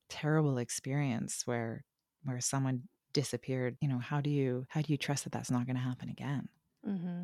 terrible 0.09 0.57
experience 0.59 1.47
where 1.47 1.85
where 2.23 2.41
someone 2.41 2.89
disappeared. 3.13 3.77
You 3.81 3.87
know, 3.87 3.99
how 3.99 4.21
do 4.21 4.29
you 4.29 4.65
how 4.69 4.81
do 4.81 4.91
you 4.93 4.97
trust 4.97 5.23
that 5.25 5.31
that's 5.33 5.51
not 5.51 5.65
going 5.65 5.75
to 5.75 5.81
happen 5.81 6.09
again? 6.09 6.49
hmm 6.83 7.23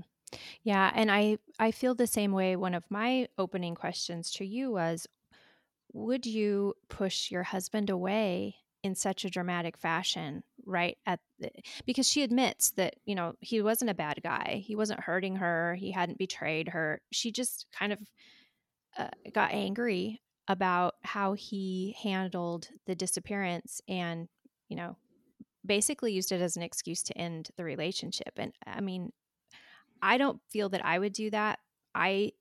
Yeah, 0.63 0.91
and 0.95 1.11
I 1.11 1.39
I 1.59 1.71
feel 1.71 1.95
the 1.95 2.07
same 2.07 2.33
way. 2.33 2.55
One 2.57 2.75
of 2.75 2.85
my 2.91 3.29
opening 3.37 3.75
questions 3.75 4.31
to 4.33 4.45
you 4.45 4.71
was, 4.71 5.07
would 5.93 6.25
you 6.27 6.75
push 6.89 7.31
your 7.31 7.43
husband 7.43 7.89
away 7.91 8.57
in 8.83 8.95
such 8.95 9.25
a 9.25 9.31
dramatic 9.31 9.77
fashion? 9.77 10.43
Right 10.65 10.97
at 11.07 11.21
the, 11.39 11.51
because 11.85 12.09
she 12.09 12.23
admits 12.23 12.71
that 12.73 12.95
you 13.05 13.15
know 13.15 13.35
he 13.41 13.61
wasn't 13.61 13.91
a 13.91 13.95
bad 13.95 14.21
guy. 14.23 14.63
He 14.65 14.75
wasn't 14.77 15.01
hurting 15.01 15.37
her. 15.37 15.75
He 15.75 15.91
hadn't 15.91 16.19
betrayed 16.19 16.69
her. 16.69 17.01
She 17.13 17.31
just 17.31 17.67
kind 17.71 17.93
of 17.93 17.99
uh, 18.97 19.09
got 19.33 19.51
angry 19.51 20.21
about 20.47 20.95
how 21.03 21.33
he 21.33 21.95
handled 22.01 22.69
the 22.85 22.95
disappearance 22.95 23.81
and 23.87 24.29
you 24.69 24.75
know 24.77 24.97
basically 25.67 26.13
used 26.13 26.31
it 26.31 26.41
as 26.41 26.57
an 26.57 26.63
excuse 26.63 27.03
to 27.03 27.17
end 27.17 27.49
the 27.57 27.63
relationship 27.63 28.31
and 28.37 28.53
i 28.65 28.81
mean 28.81 29.11
I 30.01 30.17
don't 30.17 30.41
feel 30.49 30.69
that 30.69 30.85
I 30.85 30.99
would 30.99 31.13
do 31.13 31.29
that. 31.31 31.59
I 31.95 32.33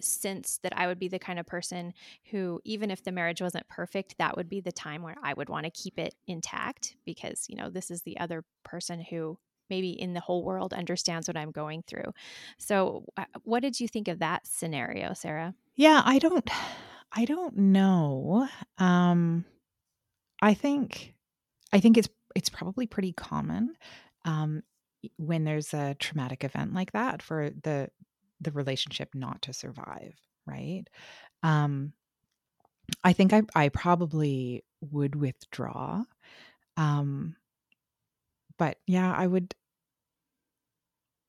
sense 0.00 0.60
that 0.62 0.72
I 0.76 0.86
would 0.86 0.98
be 0.98 1.08
the 1.08 1.18
kind 1.18 1.38
of 1.38 1.46
person 1.46 1.92
who, 2.30 2.60
even 2.64 2.90
if 2.90 3.02
the 3.02 3.12
marriage 3.12 3.42
wasn't 3.42 3.68
perfect, 3.68 4.16
that 4.18 4.36
would 4.36 4.48
be 4.48 4.60
the 4.60 4.72
time 4.72 5.02
where 5.02 5.16
I 5.22 5.34
would 5.34 5.48
want 5.48 5.64
to 5.64 5.70
keep 5.70 5.98
it 5.98 6.14
intact 6.26 6.96
because, 7.04 7.46
you 7.48 7.56
know, 7.56 7.70
this 7.70 7.90
is 7.90 8.02
the 8.02 8.18
other 8.18 8.44
person 8.64 9.00
who 9.00 9.38
maybe 9.68 9.90
in 9.90 10.14
the 10.14 10.20
whole 10.20 10.44
world 10.44 10.72
understands 10.72 11.28
what 11.28 11.36
I'm 11.36 11.52
going 11.52 11.82
through. 11.86 12.12
So, 12.58 13.04
uh, 13.16 13.24
what 13.44 13.60
did 13.60 13.78
you 13.78 13.88
think 13.88 14.08
of 14.08 14.18
that 14.18 14.46
scenario, 14.46 15.12
Sarah? 15.12 15.54
Yeah, 15.76 16.02
I 16.04 16.18
don't 16.18 16.48
I 17.12 17.24
don't 17.24 17.56
know. 17.56 18.48
Um 18.78 19.44
I 20.40 20.54
think 20.54 21.14
I 21.72 21.80
think 21.80 21.98
it's 21.98 22.08
it's 22.36 22.48
probably 22.48 22.86
pretty 22.86 23.12
common 23.12 23.74
um 24.24 24.62
when 25.16 25.44
there's 25.44 25.72
a 25.74 25.94
traumatic 25.96 26.44
event 26.44 26.74
like 26.74 26.92
that 26.92 27.22
for 27.22 27.50
the 27.50 27.90
the 28.40 28.52
relationship 28.52 29.10
not 29.14 29.42
to 29.42 29.52
survive, 29.52 30.14
right? 30.46 30.84
Um 31.42 31.94
I 33.04 33.12
think 33.12 33.32
I 33.32 33.42
I 33.54 33.68
probably 33.68 34.64
would 34.80 35.14
withdraw. 35.16 36.04
Um 36.76 37.36
but 38.58 38.78
yeah, 38.86 39.12
I 39.14 39.26
would 39.26 39.54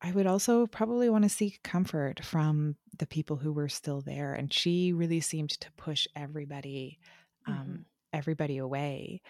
I 0.01 0.11
would 0.11 0.25
also 0.25 0.65
probably 0.67 1.09
want 1.09 1.23
to 1.23 1.29
seek 1.29 1.61
comfort 1.63 2.23
from 2.25 2.77
the 2.97 3.05
people 3.05 3.37
who 3.37 3.53
were 3.53 3.69
still 3.69 4.01
there 4.01 4.33
and 4.33 4.51
she 4.51 4.93
really 4.93 5.21
seemed 5.21 5.51
to 5.51 5.71
push 5.73 6.07
everybody 6.15 6.99
um 7.45 7.85
Mhm. 7.85 7.85
everybody 8.13 8.57
away. 8.57 9.21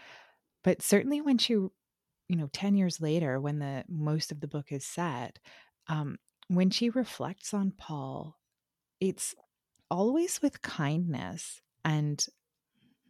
But 0.64 0.82
certainly 0.82 1.22
when 1.22 1.38
she 1.38 1.54
you 1.54 2.38
know 2.38 2.48
10 2.54 2.76
years 2.76 3.02
later 3.02 3.40
when 3.40 3.60
the 3.60 3.84
most 3.90 4.32
of 4.32 4.40
the 4.40 4.48
book 4.48 4.72
is 4.72 4.86
set 4.86 5.40
um 5.88 6.18
when 6.48 6.70
she 6.70 6.90
reflects 6.90 7.54
on 7.54 7.72
Paul 7.72 8.40
it's 9.00 9.36
always 9.90 10.42
with 10.42 10.62
kindness 10.62 11.62
and 11.86 12.26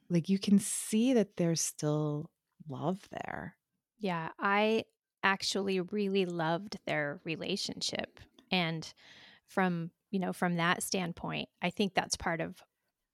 like 0.09 0.29
you 0.29 0.39
can 0.39 0.59
see 0.59 1.13
that 1.13 1.37
there's 1.37 1.61
still 1.61 2.31
love 2.67 3.07
there. 3.11 3.57
Yeah, 3.97 4.29
I 4.39 4.85
actually 5.23 5.79
really 5.79 6.25
loved 6.25 6.77
their 6.85 7.21
relationship. 7.23 8.19
And 8.51 8.91
from, 9.47 9.91
you 10.09 10.19
know, 10.19 10.33
from 10.33 10.55
that 10.55 10.83
standpoint, 10.83 11.49
I 11.61 11.69
think 11.69 11.93
that's 11.93 12.15
part 12.15 12.41
of 12.41 12.61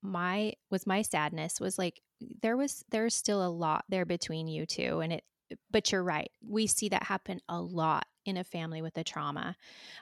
my 0.01 0.53
was 0.69 0.87
my 0.87 1.01
sadness 1.01 1.59
was 1.59 1.77
like 1.77 2.01
there 2.41 2.57
was 2.57 2.83
there's 2.89 3.15
still 3.15 3.45
a 3.45 3.49
lot 3.49 3.85
there 3.89 4.05
between 4.05 4.47
you 4.47 4.65
two 4.65 4.99
and 4.99 5.13
it 5.13 5.23
but 5.71 5.91
you're 5.91 6.03
right. 6.03 6.29
We 6.45 6.67
see 6.67 6.89
that 6.89 7.03
happen 7.03 7.41
a 7.47 7.61
lot 7.61 8.05
in 8.25 8.37
a 8.37 8.43
family 8.43 8.81
with 8.81 8.97
a 8.97 9.03
trauma. 9.03 9.55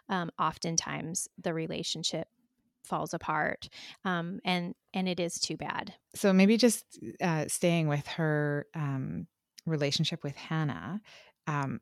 Um, 0.09 0.31
oftentimes 0.39 1.27
the 1.41 1.53
relationship 1.53 2.27
falls 2.83 3.13
apart. 3.13 3.69
Um, 4.03 4.39
and 4.45 4.75
and 4.93 5.07
it 5.07 5.19
is 5.19 5.39
too 5.39 5.57
bad. 5.57 5.93
So 6.15 6.31
maybe 6.33 6.57
just 6.57 6.85
uh, 7.21 7.45
staying 7.47 7.87
with 7.87 8.07
her 8.07 8.67
um, 8.73 9.27
relationship 9.65 10.23
with 10.23 10.35
Hannah, 10.35 11.01
um, 11.47 11.81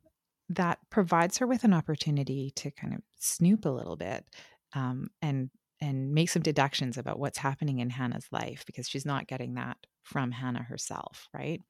that 0.50 0.80
provides 0.90 1.38
her 1.38 1.48
with 1.48 1.64
an 1.64 1.74
opportunity 1.74 2.52
to 2.56 2.72
kind 2.72 2.94
of 2.94 3.02
snoop 3.20 3.66
a 3.66 3.70
little 3.70 3.96
bit 3.96 4.26
um, 4.74 5.10
and 5.22 5.50
and 5.82 6.14
make 6.14 6.30
some 6.30 6.42
deductions 6.42 6.98
about 6.98 7.20
what's 7.20 7.40
happening 7.40 7.80
in 7.80 7.90
Hannah's 7.90 8.28
life 8.32 8.64
because 8.66 8.88
she's 8.88 9.06
not 9.06 9.28
getting 9.28 9.56
that 9.56 9.78
from 10.04 10.32
Hannah 10.32 10.64
herself, 10.64 11.28
right? 11.34 11.62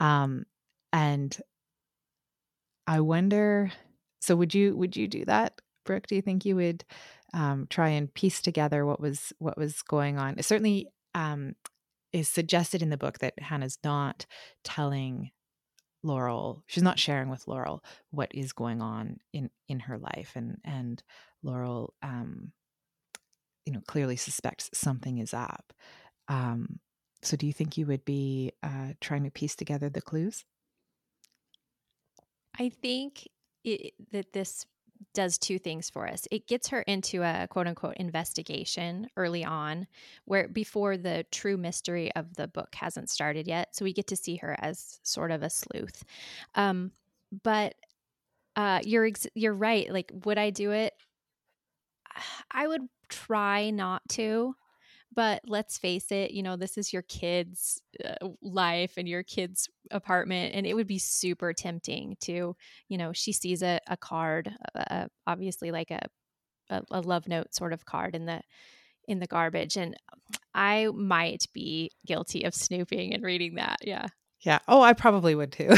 Um, 0.00 0.44
and 0.92 1.36
I 2.86 3.00
wonder. 3.00 3.72
So 4.20 4.36
would 4.36 4.54
you 4.54 4.76
would 4.76 4.96
you 4.96 5.06
do 5.06 5.24
that, 5.26 5.60
Brooke? 5.84 6.06
Do 6.06 6.14
you 6.14 6.22
think 6.22 6.44
you 6.44 6.56
would 6.56 6.84
um, 7.34 7.66
try 7.68 7.90
and 7.90 8.12
piece 8.12 8.40
together 8.40 8.86
what 8.86 9.00
was 9.00 9.32
what 9.38 9.58
was 9.58 9.82
going 9.82 10.18
on? 10.18 10.38
It 10.38 10.44
certainly 10.44 10.88
um, 11.14 11.54
is 12.12 12.28
suggested 12.28 12.82
in 12.82 12.90
the 12.90 12.96
book 12.96 13.18
that 13.18 13.34
Hannah's 13.38 13.78
not 13.84 14.26
telling 14.62 15.30
Laurel. 16.02 16.62
She's 16.66 16.82
not 16.82 16.98
sharing 16.98 17.28
with 17.28 17.48
Laurel 17.48 17.82
what 18.10 18.30
is 18.34 18.52
going 18.52 18.80
on 18.82 19.18
in 19.32 19.50
in 19.68 19.80
her 19.80 19.98
life, 19.98 20.32
and 20.36 20.58
and 20.64 21.02
Laurel, 21.42 21.94
um, 22.02 22.52
you 23.66 23.72
know, 23.72 23.80
clearly 23.86 24.16
suspects 24.16 24.70
something 24.74 25.18
is 25.18 25.34
up. 25.34 25.72
Um, 26.28 26.78
so, 27.24 27.36
do 27.36 27.46
you 27.46 27.52
think 27.52 27.76
you 27.76 27.86
would 27.86 28.04
be 28.04 28.52
uh, 28.62 28.92
trying 29.00 29.24
to 29.24 29.30
piece 29.30 29.54
together 29.56 29.88
the 29.88 30.02
clues? 30.02 30.44
I 32.58 32.68
think 32.68 33.28
it, 33.64 33.94
that 34.12 34.32
this 34.32 34.66
does 35.12 35.38
two 35.38 35.58
things 35.58 35.90
for 35.90 36.08
us. 36.08 36.26
It 36.30 36.46
gets 36.46 36.68
her 36.68 36.82
into 36.82 37.22
a 37.22 37.46
quote 37.48 37.66
unquote 37.66 37.96
investigation 37.96 39.08
early 39.16 39.44
on, 39.44 39.86
where 40.24 40.48
before 40.48 40.96
the 40.96 41.24
true 41.30 41.56
mystery 41.56 42.14
of 42.14 42.34
the 42.34 42.48
book 42.48 42.74
hasn't 42.74 43.10
started 43.10 43.46
yet. 43.46 43.74
So 43.74 43.84
we 43.84 43.92
get 43.92 44.06
to 44.08 44.16
see 44.16 44.36
her 44.36 44.56
as 44.58 45.00
sort 45.02 45.30
of 45.30 45.42
a 45.42 45.50
sleuth. 45.50 46.04
Um, 46.54 46.92
but 47.42 47.74
uh, 48.56 48.80
you're 48.84 49.06
ex- 49.06 49.26
you're 49.34 49.54
right. 49.54 49.90
Like, 49.92 50.12
would 50.24 50.38
I 50.38 50.50
do 50.50 50.70
it? 50.70 50.94
I 52.50 52.66
would 52.66 52.82
try 53.08 53.70
not 53.70 54.02
to. 54.10 54.54
But 55.14 55.42
let's 55.46 55.78
face 55.78 56.10
it, 56.10 56.32
you 56.32 56.42
know, 56.42 56.56
this 56.56 56.76
is 56.76 56.92
your 56.92 57.02
kid's 57.02 57.80
uh, 58.04 58.28
life 58.42 58.94
and 58.96 59.08
your 59.08 59.22
kid's 59.22 59.68
apartment. 59.90 60.54
And 60.54 60.66
it 60.66 60.74
would 60.74 60.86
be 60.86 60.98
super 60.98 61.52
tempting 61.52 62.16
to, 62.22 62.56
you 62.88 62.98
know, 62.98 63.12
she 63.12 63.32
sees 63.32 63.62
a, 63.62 63.80
a 63.86 63.96
card, 63.96 64.50
uh, 64.74 65.06
obviously 65.26 65.70
like 65.70 65.90
a, 65.90 66.00
a, 66.70 66.82
a 66.90 67.00
love 67.00 67.28
note 67.28 67.54
sort 67.54 67.72
of 67.72 67.84
card 67.84 68.14
in 68.14 68.26
the 68.26 68.40
in 69.06 69.18
the 69.18 69.26
garbage 69.26 69.76
and 69.76 69.94
i 70.54 70.88
might 70.94 71.44
be 71.52 71.90
guilty 72.06 72.44
of 72.44 72.54
snooping 72.54 73.12
and 73.12 73.22
reading 73.22 73.56
that 73.56 73.76
yeah 73.82 74.06
Yeah. 74.40 74.58
Oh, 74.68 74.82
I 74.82 74.92
probably 74.92 75.34
would 75.34 75.52
too. 75.52 75.70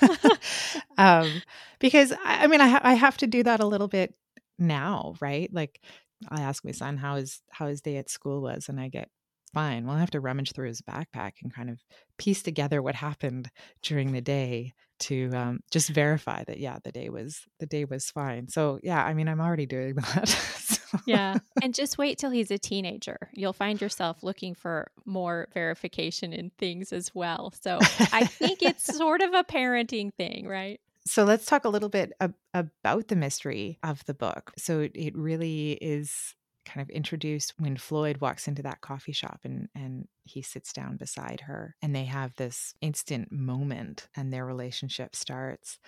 um, 0.98 1.42
because 1.78 2.12
I, 2.12 2.44
I 2.44 2.46
mean, 2.46 2.60
I, 2.60 2.68
ha- 2.68 2.80
I 2.82 2.94
have 2.94 3.16
to 3.18 3.26
do 3.26 3.42
that 3.42 3.60
a 3.60 3.66
little 3.66 3.88
bit 3.88 4.14
now, 4.58 5.14
right? 5.20 5.52
Like, 5.52 5.80
I 6.28 6.42
ask 6.42 6.64
my 6.64 6.72
son 6.72 6.96
how 6.96 7.16
his 7.16 7.40
how 7.50 7.66
his 7.68 7.80
day 7.80 7.96
at 7.96 8.10
school 8.10 8.42
was, 8.42 8.68
and 8.68 8.80
I 8.80 8.88
get 8.88 9.08
fine. 9.52 9.86
Well, 9.86 9.96
I 9.96 10.00
have 10.00 10.10
to 10.10 10.20
rummage 10.20 10.52
through 10.52 10.68
his 10.68 10.82
backpack 10.82 11.32
and 11.42 11.52
kind 11.52 11.70
of 11.70 11.80
piece 12.18 12.42
together 12.42 12.82
what 12.82 12.94
happened 12.94 13.50
during 13.82 14.12
the 14.12 14.20
day 14.20 14.72
to 15.00 15.30
um, 15.34 15.60
just 15.70 15.88
verify 15.88 16.44
that 16.44 16.58
yeah, 16.60 16.78
the 16.84 16.92
day 16.92 17.08
was 17.08 17.40
the 17.58 17.66
day 17.66 17.84
was 17.84 18.10
fine. 18.10 18.48
So 18.48 18.78
yeah, 18.82 19.04
I 19.04 19.14
mean, 19.14 19.28
I'm 19.28 19.40
already 19.40 19.66
doing 19.66 19.94
that. 20.14 20.28
So- 20.28 20.76
yeah 21.06 21.38
and 21.62 21.72
just 21.72 21.98
wait 21.98 22.18
till 22.18 22.30
he's 22.30 22.50
a 22.50 22.58
teenager 22.58 23.16
you'll 23.32 23.52
find 23.52 23.80
yourself 23.80 24.24
looking 24.24 24.56
for 24.56 24.90
more 25.06 25.46
verification 25.54 26.32
in 26.32 26.50
things 26.58 26.92
as 26.92 27.14
well 27.14 27.54
so 27.60 27.78
i 28.12 28.24
think 28.24 28.60
it's 28.60 28.84
sort 28.98 29.22
of 29.22 29.32
a 29.32 29.44
parenting 29.44 30.12
thing 30.12 30.48
right 30.48 30.80
So 31.06 31.24
let's 31.24 31.46
talk 31.46 31.64
a 31.64 31.68
little 31.68 31.88
bit 31.88 32.12
ab- 32.20 32.34
about 32.54 33.08
the 33.08 33.16
mystery 33.16 33.78
of 33.82 34.04
the 34.04 34.14
book. 34.14 34.52
So 34.58 34.88
it, 34.94 35.16
really 35.16 35.72
is 35.80 36.34
kind 36.66 36.82
of 36.82 36.90
introduced 36.90 37.54
when 37.58 37.76
Floyd 37.76 38.18
walks 38.20 38.46
into 38.46 38.62
that 38.62 38.82
coffee 38.82 39.12
shop 39.12 39.40
and 39.44 39.68
and 39.74 40.06
he 40.24 40.42
sits 40.42 40.72
down 40.72 40.96
beside 40.98 41.40
her 41.40 41.74
and 41.82 41.96
they 41.96 42.04
have 42.04 42.34
this 42.36 42.74
instant 42.82 43.32
moment 43.32 44.08
and 44.14 44.32
their 44.32 44.44
relationship 44.44 45.16
starts. 45.16 45.78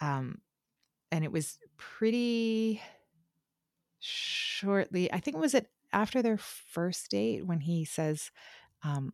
Um, 0.00 0.38
and 1.12 1.24
it 1.24 1.32
was 1.32 1.58
pretty 1.78 2.82
shortly. 4.00 5.12
I 5.12 5.20
think 5.20 5.36
was 5.36 5.54
it 5.54 5.66
after 5.92 6.22
their 6.22 6.38
first 6.38 7.10
date 7.10 7.46
when 7.46 7.60
he 7.60 7.84
says, 7.84 8.30
um, 8.84 9.12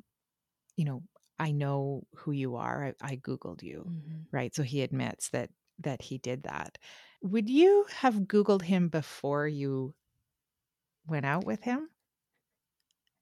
you 0.77 0.85
know, 0.85 1.03
I 1.39 1.53
know 1.53 2.07
who 2.17 2.33
you 2.33 2.57
are. 2.57 2.87
I, 2.87 2.95
I 3.13 3.17
googled 3.17 3.63
you, 3.63 3.89
Mm-hmm. 3.89 4.27
right? 4.33 4.55
So 4.55 4.63
he 4.63 4.83
admits 4.83 5.31
that 5.31 5.51
that 5.79 6.01
he 6.03 6.19
did 6.19 6.45
that. 6.45 6.79
Would 7.23 7.51
you 7.51 7.85
have 7.91 8.15
googled 8.15 8.63
him 8.63 8.89
before 8.89 9.47
you 9.47 9.95
went 11.07 11.25
out 11.27 11.45
with 11.47 11.63
him? 11.63 11.91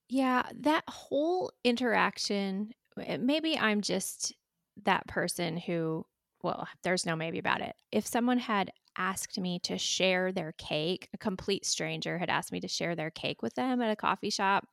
Yeah, 0.08 0.48
that 0.56 0.84
whole 0.88 1.52
interaction, 1.64 2.72
eh, 3.00 3.16
maybe 3.16 3.56
I'm 3.58 3.80
just 3.80 4.34
that 4.82 5.06
person 5.06 5.56
who, 5.56 6.06
well, 6.42 6.68
there's 6.82 7.06
no 7.06 7.16
maybe 7.16 7.38
about 7.38 7.62
it. 7.62 7.76
If 7.90 8.06
someone 8.06 8.38
had 8.38 8.70
asked 8.96 9.38
me 9.40 9.58
to 9.60 9.78
share 9.78 10.30
their 10.30 10.52
cake, 10.52 11.08
a 11.14 11.18
complete 11.18 11.64
stranger 11.64 12.18
had 12.18 12.30
asked 12.30 12.52
me 12.52 12.60
to 12.60 12.68
share 12.68 12.94
their 12.94 13.10
cake 13.10 13.42
with 13.42 13.54
them 13.54 13.80
at 13.80 13.90
a 13.90 13.96
coffee 13.96 14.30
shop, 14.30 14.68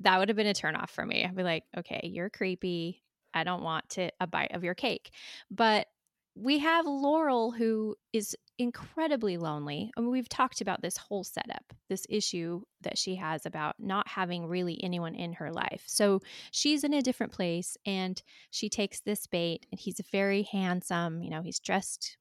that 0.00 0.18
would 0.18 0.28
have 0.28 0.36
been 0.36 0.46
a 0.46 0.54
turnoff 0.54 0.90
for 0.90 1.04
me. 1.04 1.24
I'd 1.24 1.36
be 1.36 1.42
like, 1.42 1.64
okay, 1.76 2.00
you're 2.04 2.30
creepy. 2.30 3.02
I 3.34 3.44
don't 3.44 3.62
want 3.62 3.88
to 3.90 4.10
a 4.20 4.26
bite 4.26 4.52
of 4.52 4.64
your 4.64 4.74
cake. 4.74 5.10
But 5.50 5.86
we 6.34 6.58
have 6.60 6.86
Laurel 6.86 7.50
who 7.50 7.94
is 8.12 8.36
incredibly 8.58 9.36
lonely. 9.36 9.90
I 9.96 10.00
mean, 10.00 10.10
we've 10.10 10.28
talked 10.28 10.60
about 10.60 10.80
this 10.80 10.96
whole 10.96 11.24
setup, 11.24 11.72
this 11.88 12.06
issue 12.08 12.62
that 12.82 12.96
she 12.96 13.16
has 13.16 13.44
about 13.44 13.74
not 13.78 14.08
having 14.08 14.46
really 14.46 14.82
anyone 14.82 15.14
in 15.14 15.34
her 15.34 15.52
life. 15.52 15.82
So 15.86 16.20
she's 16.50 16.84
in 16.84 16.94
a 16.94 17.02
different 17.02 17.32
place 17.32 17.76
and 17.84 18.22
she 18.50 18.68
takes 18.68 19.00
this 19.00 19.26
bait 19.26 19.66
and 19.70 19.80
he's 19.80 20.00
very 20.10 20.44
handsome, 20.44 21.22
you 21.22 21.30
know, 21.30 21.42
he's 21.42 21.60
dressed 21.60 22.16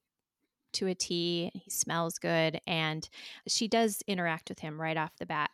to 0.74 0.88
a 0.88 0.96
T, 0.96 1.52
he 1.54 1.70
smells 1.70 2.18
good 2.18 2.60
and 2.66 3.08
she 3.48 3.68
does 3.68 4.02
interact 4.08 4.50
with 4.50 4.60
him 4.60 4.80
right 4.80 4.98
off 4.98 5.12
the 5.20 5.26
bat 5.26 5.52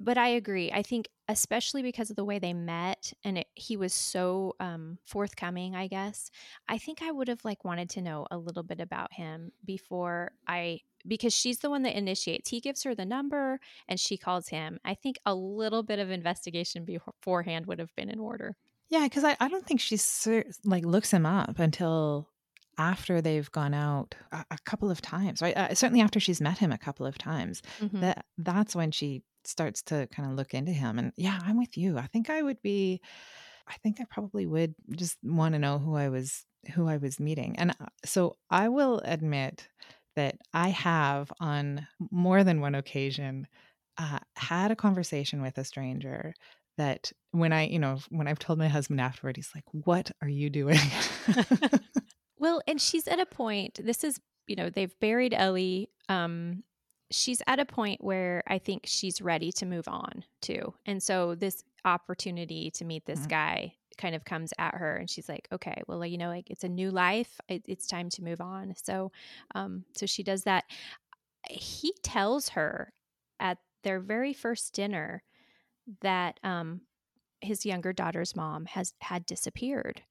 but 0.00 0.18
I 0.18 0.28
agree. 0.28 0.70
I 0.72 0.82
think 0.82 1.08
especially 1.28 1.82
because 1.82 2.10
of 2.10 2.16
the 2.16 2.24
way 2.24 2.38
they 2.38 2.54
met 2.54 3.12
and 3.24 3.38
it, 3.38 3.46
he 3.54 3.76
was 3.76 3.92
so 3.92 4.54
um, 4.60 4.98
forthcoming, 5.04 5.74
I 5.76 5.88
guess. 5.88 6.30
I 6.68 6.78
think 6.78 7.02
I 7.02 7.10
would 7.10 7.28
have 7.28 7.44
like 7.44 7.64
wanted 7.64 7.90
to 7.90 8.02
know 8.02 8.26
a 8.30 8.38
little 8.38 8.62
bit 8.62 8.80
about 8.80 9.12
him 9.12 9.52
before 9.64 10.32
I 10.46 10.80
because 11.06 11.34
she's 11.34 11.58
the 11.58 11.70
one 11.70 11.82
that 11.82 11.96
initiates. 11.96 12.50
He 12.50 12.60
gives 12.60 12.82
her 12.82 12.94
the 12.94 13.04
number 13.04 13.60
and 13.88 13.98
she 13.98 14.16
calls 14.16 14.48
him. 14.48 14.78
I 14.84 14.94
think 14.94 15.18
a 15.24 15.34
little 15.34 15.82
bit 15.82 15.98
of 15.98 16.10
investigation 16.10 16.84
beforehand 16.84 17.66
would 17.66 17.78
have 17.78 17.94
been 17.96 18.10
in 18.10 18.18
order. 18.18 18.56
Yeah, 18.88 19.04
because 19.04 19.24
I, 19.24 19.36
I 19.40 19.48
don't 19.48 19.66
think 19.66 19.80
she's 19.80 20.28
like 20.64 20.84
looks 20.84 21.10
him 21.10 21.26
up 21.26 21.58
until 21.58 22.28
after 22.78 23.20
they've 23.20 23.50
gone 23.50 23.74
out 23.74 24.14
a, 24.32 24.44
a 24.52 24.58
couple 24.64 24.90
of 24.90 25.02
times, 25.02 25.42
right? 25.42 25.56
Uh, 25.56 25.74
certainly 25.74 26.00
after 26.00 26.20
she's 26.20 26.40
met 26.40 26.58
him 26.58 26.72
a 26.72 26.78
couple 26.78 27.04
of 27.04 27.18
times, 27.18 27.60
mm-hmm. 27.80 28.00
that 28.00 28.24
that's 28.38 28.74
when 28.74 28.90
she 28.90 29.22
starts 29.44 29.82
to 29.84 30.06
kind 30.08 30.28
of 30.30 30.36
look 30.36 30.54
into 30.54 30.72
him. 30.72 30.98
And 30.98 31.12
yeah, 31.16 31.38
I'm 31.42 31.58
with 31.58 31.76
you. 31.76 31.98
I 31.98 32.06
think 32.06 32.30
I 32.30 32.42
would 32.42 32.60
be, 32.62 33.00
I 33.66 33.74
think 33.82 34.00
I 34.00 34.04
probably 34.10 34.46
would 34.46 34.74
just 34.92 35.18
want 35.22 35.54
to 35.54 35.58
know 35.58 35.78
who 35.78 35.96
I 35.96 36.08
was, 36.08 36.44
who 36.74 36.88
I 36.88 36.96
was 36.96 37.20
meeting. 37.20 37.56
And 37.58 37.70
uh, 37.72 37.86
so 38.04 38.36
I 38.50 38.68
will 38.68 39.00
admit 39.04 39.68
that 40.16 40.36
I 40.52 40.68
have 40.70 41.32
on 41.40 41.86
more 42.10 42.42
than 42.44 42.60
one 42.60 42.74
occasion 42.74 43.46
uh, 43.98 44.18
had 44.36 44.70
a 44.70 44.76
conversation 44.76 45.42
with 45.42 45.58
a 45.58 45.64
stranger 45.64 46.34
that 46.76 47.12
when 47.32 47.52
I, 47.52 47.66
you 47.66 47.78
know, 47.78 47.98
when 48.08 48.26
I've 48.28 48.38
told 48.38 48.58
my 48.58 48.68
husband 48.68 49.00
afterward, 49.00 49.36
he's 49.36 49.50
like, 49.54 49.64
What 49.72 50.10
are 50.22 50.28
you 50.28 50.48
doing? 50.48 50.78
well, 52.38 52.62
and 52.66 52.80
she's 52.80 53.06
at 53.08 53.20
a 53.20 53.26
point, 53.26 53.80
this 53.84 54.04
is, 54.04 54.20
you 54.46 54.56
know, 54.56 54.70
they've 54.70 54.98
buried 55.00 55.34
Ellie 55.34 55.90
um, 56.08 56.62
she's 57.10 57.42
at 57.46 57.58
a 57.58 57.64
point 57.64 58.02
where 58.02 58.42
I 58.46 58.58
think 58.58 58.82
she's 58.86 59.22
ready 59.22 59.50
to 59.52 59.66
move 59.66 59.88
on 59.88 60.24
too. 60.40 60.74
And 60.86 61.02
so 61.02 61.34
this 61.34 61.64
opportunity 61.84 62.70
to 62.72 62.84
meet 62.84 63.06
this 63.06 63.20
mm-hmm. 63.20 63.28
guy 63.28 63.74
kind 63.96 64.14
of 64.14 64.24
comes 64.24 64.52
at 64.58 64.74
her 64.74 64.96
and 64.96 65.10
she's 65.10 65.28
like, 65.28 65.48
okay, 65.52 65.82
well, 65.86 66.04
you 66.04 66.18
know, 66.18 66.28
like 66.28 66.50
it's 66.50 66.64
a 66.64 66.68
new 66.68 66.90
life. 66.90 67.40
It, 67.48 67.62
it's 67.66 67.86
time 67.86 68.10
to 68.10 68.22
move 68.22 68.40
on. 68.40 68.74
So, 68.76 69.10
um, 69.54 69.84
so 69.96 70.06
she 70.06 70.22
does 70.22 70.44
that. 70.44 70.64
He 71.48 71.92
tells 72.02 72.50
her 72.50 72.92
at 73.40 73.58
their 73.84 74.00
very 74.00 74.32
first 74.32 74.74
dinner 74.74 75.22
that, 76.02 76.38
um, 76.44 76.82
his 77.40 77.64
younger 77.64 77.92
daughter's 77.92 78.34
mom 78.34 78.66
has 78.66 78.94
had 79.00 79.24
disappeared. 79.24 80.02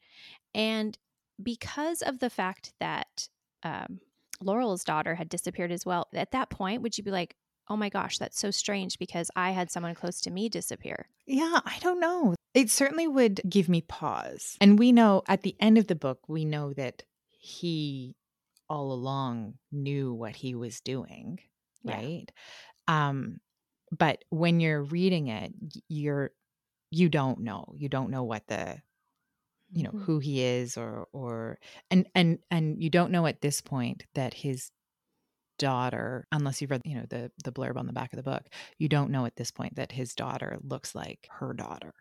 And 0.55 0.97
because 1.41 2.01
of 2.01 2.19
the 2.19 2.29
fact 2.29 2.73
that, 2.79 3.29
um, 3.63 3.99
Laurel's 4.41 4.83
daughter 4.83 5.15
had 5.15 5.29
disappeared 5.29 5.71
as 5.71 5.85
well. 5.85 6.07
At 6.13 6.31
that 6.31 6.49
point, 6.49 6.81
would 6.81 6.97
you 6.97 7.03
be 7.03 7.11
like, 7.11 7.35
oh 7.69 7.77
my 7.77 7.89
gosh, 7.89 8.17
that's 8.17 8.39
so 8.39 8.51
strange 8.51 8.97
because 8.99 9.29
I 9.35 9.51
had 9.51 9.71
someone 9.71 9.95
close 9.95 10.21
to 10.21 10.31
me 10.31 10.49
disappear? 10.49 11.07
Yeah, 11.25 11.59
I 11.65 11.77
don't 11.81 11.99
know. 11.99 12.35
It 12.53 12.69
certainly 12.69 13.07
would 13.07 13.41
give 13.47 13.69
me 13.69 13.81
pause. 13.81 14.57
And 14.61 14.79
we 14.79 14.91
know 14.91 15.23
at 15.27 15.41
the 15.41 15.55
end 15.59 15.77
of 15.77 15.87
the 15.87 15.95
book, 15.95 16.19
we 16.27 16.45
know 16.45 16.73
that 16.73 17.03
he 17.39 18.15
all 18.69 18.91
along 18.91 19.55
knew 19.71 20.13
what 20.13 20.35
he 20.35 20.55
was 20.55 20.81
doing, 20.81 21.39
right? 21.83 22.31
Yeah. 22.87 23.09
Um 23.09 23.39
but 23.97 24.23
when 24.29 24.59
you're 24.59 24.83
reading 24.83 25.27
it, 25.27 25.53
you're 25.87 26.31
you 26.89 27.09
don't 27.09 27.41
know. 27.41 27.73
You 27.75 27.89
don't 27.89 28.11
know 28.11 28.23
what 28.23 28.47
the 28.47 28.81
you 29.71 29.83
know 29.83 29.89
mm-hmm. 29.89 30.03
who 30.03 30.19
he 30.19 30.41
is 30.41 30.77
or 30.77 31.07
or 31.11 31.59
and 31.91 32.07
and 32.15 32.39
and 32.49 32.81
you 32.81 32.89
don't 32.89 33.11
know 33.11 33.25
at 33.25 33.41
this 33.41 33.61
point 33.61 34.03
that 34.15 34.33
his 34.33 34.71
daughter 35.59 36.27
unless 36.31 36.61
you've 36.61 36.71
read 36.71 36.81
you 36.85 36.95
know 36.95 37.05
the 37.09 37.31
the 37.43 37.51
blurb 37.51 37.77
on 37.77 37.87
the 37.87 37.93
back 37.93 38.13
of 38.13 38.17
the 38.17 38.23
book 38.23 38.43
you 38.77 38.87
don't 38.87 39.11
know 39.11 39.25
at 39.25 39.35
this 39.35 39.51
point 39.51 39.75
that 39.75 39.91
his 39.91 40.13
daughter 40.13 40.57
looks 40.63 40.93
like 40.93 41.27
her 41.39 41.53
daughter 41.53 41.93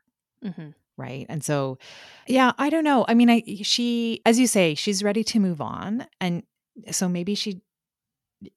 mm-hmm. 0.44 0.68
right 0.96 1.26
and 1.28 1.42
so 1.42 1.78
yeah 2.26 2.52
i 2.58 2.68
don't 2.68 2.84
know 2.84 3.04
i 3.08 3.14
mean 3.14 3.30
i 3.30 3.42
she 3.62 4.20
as 4.26 4.38
you 4.38 4.46
say 4.46 4.74
she's 4.74 5.02
ready 5.02 5.24
to 5.24 5.40
move 5.40 5.60
on 5.60 6.06
and 6.20 6.42
so 6.90 7.08
maybe 7.08 7.34
she 7.34 7.62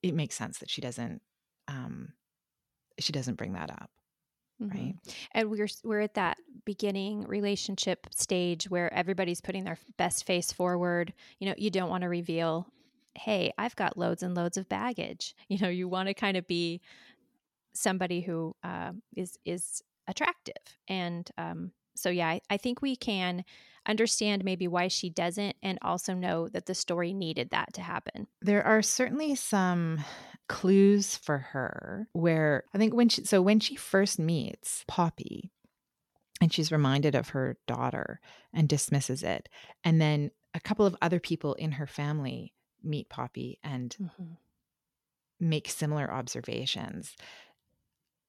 it 0.04 0.14
makes 0.14 0.36
sense 0.36 0.60
that 0.60 0.70
she 0.70 0.82
doesn't 0.82 1.22
um 1.70 2.10
she 3.00 3.14
doesn't 3.14 3.38
bring 3.38 3.54
that 3.54 3.72
up 3.72 3.90
Mm-hmm. 4.62 4.78
right 4.78 4.96
and 5.34 5.50
we're 5.50 5.70
we're 5.84 6.02
at 6.02 6.16
that 6.16 6.38
beginning 6.66 7.22
relationship 7.22 8.08
stage 8.12 8.70
where 8.70 8.94
everybody's 8.94 9.40
putting 9.40 9.64
their 9.64 9.78
best 9.98 10.26
face 10.26 10.52
forward 10.52 11.14
you 11.40 11.48
know 11.48 11.56
you 11.58 11.70
don't 11.70 11.90
want 11.90 12.04
to 12.04 12.10
reveal 12.10 12.68
hey 13.16 13.54
i've 13.58 13.76
got 13.76 13.98
loads 13.98 14.22
and 14.22 14.36
loads 14.36 14.58
of 14.58 14.68
baggage 14.68 15.34
you 15.48 15.58
know 15.60 15.70
you 15.70 15.88
want 15.88 16.08
to 16.08 16.14
kind 16.14 16.36
of 16.36 16.46
be 16.46 16.82
somebody 17.74 18.20
who 18.20 18.54
uh, 18.64 18.92
is 19.16 19.38
is 19.46 19.82
attractive 20.08 20.56
and 20.88 21.30
um, 21.38 21.72
so 21.96 22.10
yeah 22.10 22.28
I, 22.28 22.42
I 22.50 22.58
think 22.58 22.82
we 22.82 22.96
can 22.96 23.46
understand 23.88 24.44
maybe 24.44 24.68
why 24.68 24.88
she 24.88 25.10
doesn't 25.10 25.56
and 25.64 25.80
also 25.82 26.14
know 26.14 26.48
that 26.50 26.66
the 26.66 26.76
story 26.76 27.14
needed 27.14 27.50
that 27.52 27.74
to 27.74 27.82
happen. 27.82 28.28
There 28.42 28.64
are 28.64 28.82
certainly 28.82 29.36
some 29.36 30.04
clues 30.50 31.16
for 31.16 31.38
her 31.38 32.08
where 32.12 32.64
I 32.74 32.78
think 32.78 32.94
when 32.94 33.08
she 33.08 33.24
so 33.24 33.42
when 33.42 33.60
she 33.60 33.76
first 33.76 34.20
meets 34.20 34.84
Poppy 34.88 35.52
and 36.42 36.52
she's 36.52 36.72
reminded 36.72 37.16
of 37.16 37.30
her 37.30 37.58
daughter 37.68 38.20
and 38.52 38.68
dismisses 38.68 39.24
it 39.24 39.48
and 39.84 40.02
then 40.02 40.32
a 40.54 40.60
couple 40.60 40.86
of 40.86 40.96
other 41.02 41.20
people 41.20 41.54
in 41.54 41.74
her 41.74 41.88
family 41.88 42.54
meet 42.84 43.10
Poppy 43.10 43.60
and 43.64 43.96
mm-hmm. 44.02 44.34
make 45.40 45.70
similar 45.70 46.12
observations. 46.12 47.16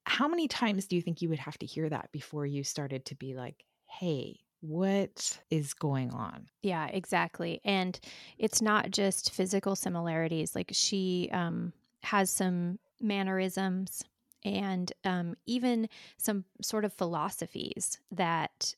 How 0.05 0.27
many 0.27 0.47
times 0.47 0.87
do 0.87 0.95
you 0.95 1.01
think 1.01 1.21
you 1.21 1.29
would 1.29 1.39
have 1.39 1.57
to 1.59 1.65
hear 1.65 1.89
that 1.89 2.11
before 2.11 2.45
you 2.45 2.63
started 2.63 3.05
to 3.05 3.15
be 3.15 3.33
like, 3.33 3.65
hey, 3.87 4.39
what 4.61 5.39
is 5.49 5.73
going 5.73 6.11
on? 6.11 6.47
Yeah, 6.61 6.87
exactly. 6.87 7.61
And 7.63 7.99
it's 8.37 8.61
not 8.61 8.91
just 8.91 9.31
physical 9.31 9.75
similarities. 9.75 10.55
Like 10.55 10.69
she 10.73 11.29
um, 11.31 11.73
has 12.03 12.29
some 12.29 12.79
mannerisms 12.99 14.03
and 14.43 14.91
um, 15.03 15.35
even 15.45 15.87
some 16.17 16.45
sort 16.61 16.85
of 16.85 16.93
philosophies 16.93 17.99
that 18.11 18.75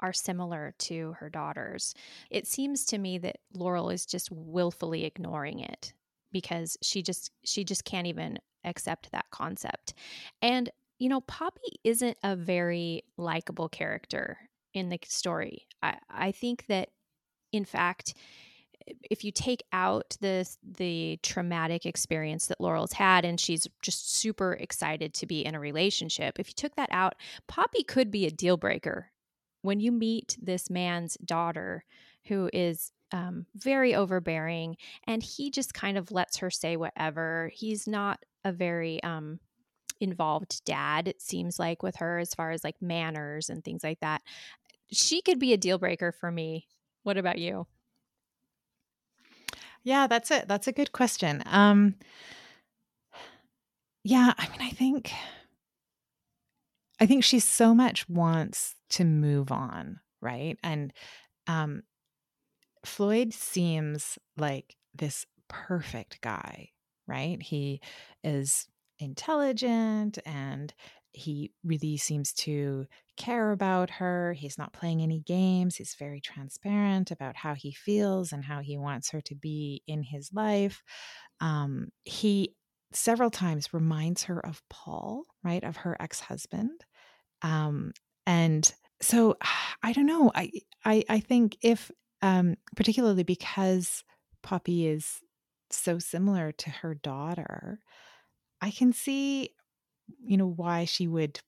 are 0.00 0.12
similar 0.12 0.74
to 0.78 1.14
her 1.18 1.28
daughter's. 1.28 1.94
It 2.30 2.46
seems 2.46 2.84
to 2.86 2.98
me 2.98 3.18
that 3.18 3.38
Laurel 3.52 3.90
is 3.90 4.06
just 4.06 4.30
willfully 4.30 5.04
ignoring 5.04 5.60
it 5.60 5.92
because 6.32 6.76
she 6.82 7.02
just 7.02 7.30
she 7.44 7.64
just 7.64 7.84
can't 7.84 8.06
even 8.06 8.38
accept 8.64 9.12
that 9.12 9.26
concept. 9.30 9.94
And 10.42 10.70
you 10.98 11.08
know, 11.08 11.22
Poppy 11.22 11.80
isn't 11.82 12.18
a 12.22 12.36
very 12.36 13.04
likable 13.16 13.68
character 13.68 14.38
in 14.74 14.90
the 14.90 15.00
story. 15.06 15.66
I, 15.82 15.96
I 16.10 16.32
think 16.32 16.66
that, 16.66 16.90
in 17.52 17.64
fact, 17.64 18.14
if 19.10 19.24
you 19.24 19.32
take 19.32 19.62
out 19.72 20.16
the 20.20 20.48
the 20.62 21.18
traumatic 21.22 21.86
experience 21.86 22.46
that 22.46 22.60
Laurel's 22.60 22.92
had 22.92 23.24
and 23.24 23.38
she's 23.38 23.66
just 23.82 24.14
super 24.16 24.54
excited 24.54 25.14
to 25.14 25.26
be 25.26 25.44
in 25.44 25.54
a 25.54 25.60
relationship, 25.60 26.38
if 26.38 26.48
you 26.48 26.54
took 26.54 26.76
that 26.76 26.90
out, 26.92 27.14
Poppy 27.46 27.82
could 27.82 28.10
be 28.10 28.26
a 28.26 28.30
deal 28.30 28.56
breaker. 28.56 29.10
When 29.62 29.80
you 29.80 29.92
meet 29.92 30.38
this 30.40 30.70
man's 30.70 31.16
daughter 31.24 31.84
who 32.26 32.48
is 32.52 32.92
um, 33.12 33.46
very 33.54 33.94
overbearing 33.94 34.76
and 35.06 35.22
he 35.22 35.50
just 35.50 35.74
kind 35.74 35.98
of 35.98 36.12
lets 36.12 36.38
her 36.38 36.50
say 36.50 36.76
whatever. 36.76 37.50
He's 37.54 37.86
not 37.86 38.24
a 38.44 38.52
very 38.52 39.02
um, 39.02 39.40
involved 40.00 40.64
dad, 40.64 41.08
it 41.08 41.20
seems 41.20 41.58
like, 41.58 41.82
with 41.82 41.96
her 41.96 42.18
as 42.18 42.34
far 42.34 42.50
as 42.50 42.64
like 42.64 42.80
manners 42.80 43.50
and 43.50 43.64
things 43.64 43.82
like 43.84 44.00
that. 44.00 44.22
She 44.92 45.22
could 45.22 45.38
be 45.38 45.52
a 45.52 45.58
deal 45.58 45.78
breaker 45.78 46.12
for 46.12 46.30
me. 46.30 46.66
What 47.02 47.16
about 47.16 47.38
you? 47.38 47.66
Yeah, 49.82 50.06
that's 50.06 50.30
it. 50.30 50.46
That's 50.48 50.66
a 50.68 50.72
good 50.72 50.92
question. 50.92 51.42
Um, 51.46 51.94
yeah, 54.04 54.32
I 54.38 54.48
mean, 54.48 54.60
I 54.62 54.70
think, 54.70 55.12
I 57.00 57.06
think 57.06 57.24
she 57.24 57.38
so 57.40 57.74
much 57.74 58.08
wants 58.08 58.76
to 58.90 59.04
move 59.04 59.50
on, 59.52 60.00
right? 60.20 60.58
And 60.62 60.92
um, 61.46 61.82
Floyd 62.84 63.32
seems 63.32 64.18
like 64.36 64.76
this 64.94 65.26
perfect 65.48 66.20
guy, 66.20 66.70
right? 67.06 67.40
He 67.40 67.80
is 68.22 68.66
intelligent 68.98 70.18
and 70.26 70.72
he 71.12 71.52
really 71.64 71.96
seems 71.96 72.32
to 72.32 72.86
care 73.16 73.52
about 73.52 73.90
her. 73.90 74.32
He's 74.32 74.58
not 74.58 74.72
playing 74.72 75.02
any 75.02 75.20
games. 75.20 75.76
He's 75.76 75.94
very 75.98 76.20
transparent 76.20 77.10
about 77.10 77.36
how 77.36 77.54
he 77.54 77.72
feels 77.72 78.32
and 78.32 78.44
how 78.44 78.60
he 78.60 78.78
wants 78.78 79.10
her 79.10 79.20
to 79.22 79.34
be 79.34 79.82
in 79.86 80.02
his 80.02 80.32
life. 80.32 80.82
Um, 81.40 81.88
he 82.04 82.54
several 82.92 83.30
times 83.30 83.72
reminds 83.72 84.24
her 84.24 84.44
of 84.44 84.62
Paul, 84.68 85.24
right, 85.44 85.62
of 85.62 85.76
her 85.78 85.96
ex 86.00 86.20
husband. 86.20 86.84
Um, 87.42 87.92
and 88.26 88.72
so 89.00 89.36
I 89.82 89.92
don't 89.92 90.06
know. 90.06 90.30
I, 90.34 90.50
I 90.84 91.04
I 91.08 91.20
think 91.20 91.56
if 91.62 91.90
um, 92.22 92.56
particularly 92.76 93.22
because 93.22 94.04
Poppy 94.42 94.86
is 94.86 95.20
so 95.70 95.98
similar 95.98 96.52
to 96.52 96.70
her 96.70 96.94
daughter, 96.94 97.80
I 98.60 98.70
can 98.70 98.92
see, 98.92 99.50
you 100.22 100.36
know, 100.36 100.46
why 100.46 100.84
she 100.84 101.06
would 101.06 101.40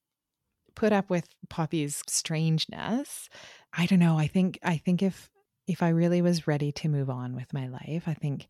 put 0.75 0.93
up 0.93 1.11
with 1.11 1.29
Poppy's 1.49 2.03
strangeness. 2.07 3.29
I 3.73 3.87
don't 3.87 3.99
know. 3.99 4.19
I 4.19 4.27
think 4.27 4.59
I 4.63 4.77
think 4.77 5.03
if 5.03 5.31
if 5.67 5.83
I 5.83 5.91
really 5.91 6.23
was 6.23 6.47
ready 6.47 6.73
to 6.73 6.89
move 6.89 7.09
on 7.09 7.35
with 7.35 7.53
my 7.53 7.69
life, 7.69 8.05
I 8.07 8.15
think 8.15 8.49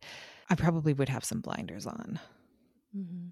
I 0.49 0.55
probably 0.55 0.93
would 0.93 1.09
have 1.09 1.23
some 1.23 1.41
blinders 1.41 1.85
on. 1.85 2.19
Mm-hmm. 2.95 3.27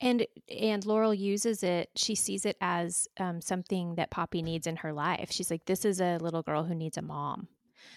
And 0.00 0.26
and 0.48 0.86
Laurel 0.86 1.14
uses 1.14 1.62
it. 1.62 1.90
She 1.96 2.14
sees 2.14 2.46
it 2.46 2.56
as 2.60 3.08
um, 3.18 3.40
something 3.40 3.96
that 3.96 4.10
Poppy 4.10 4.42
needs 4.42 4.66
in 4.66 4.76
her 4.76 4.92
life. 4.92 5.32
She's 5.32 5.50
like, 5.50 5.64
"This 5.64 5.84
is 5.84 6.00
a 6.00 6.18
little 6.18 6.42
girl 6.42 6.64
who 6.64 6.74
needs 6.74 6.96
a 6.96 7.02
mom." 7.02 7.48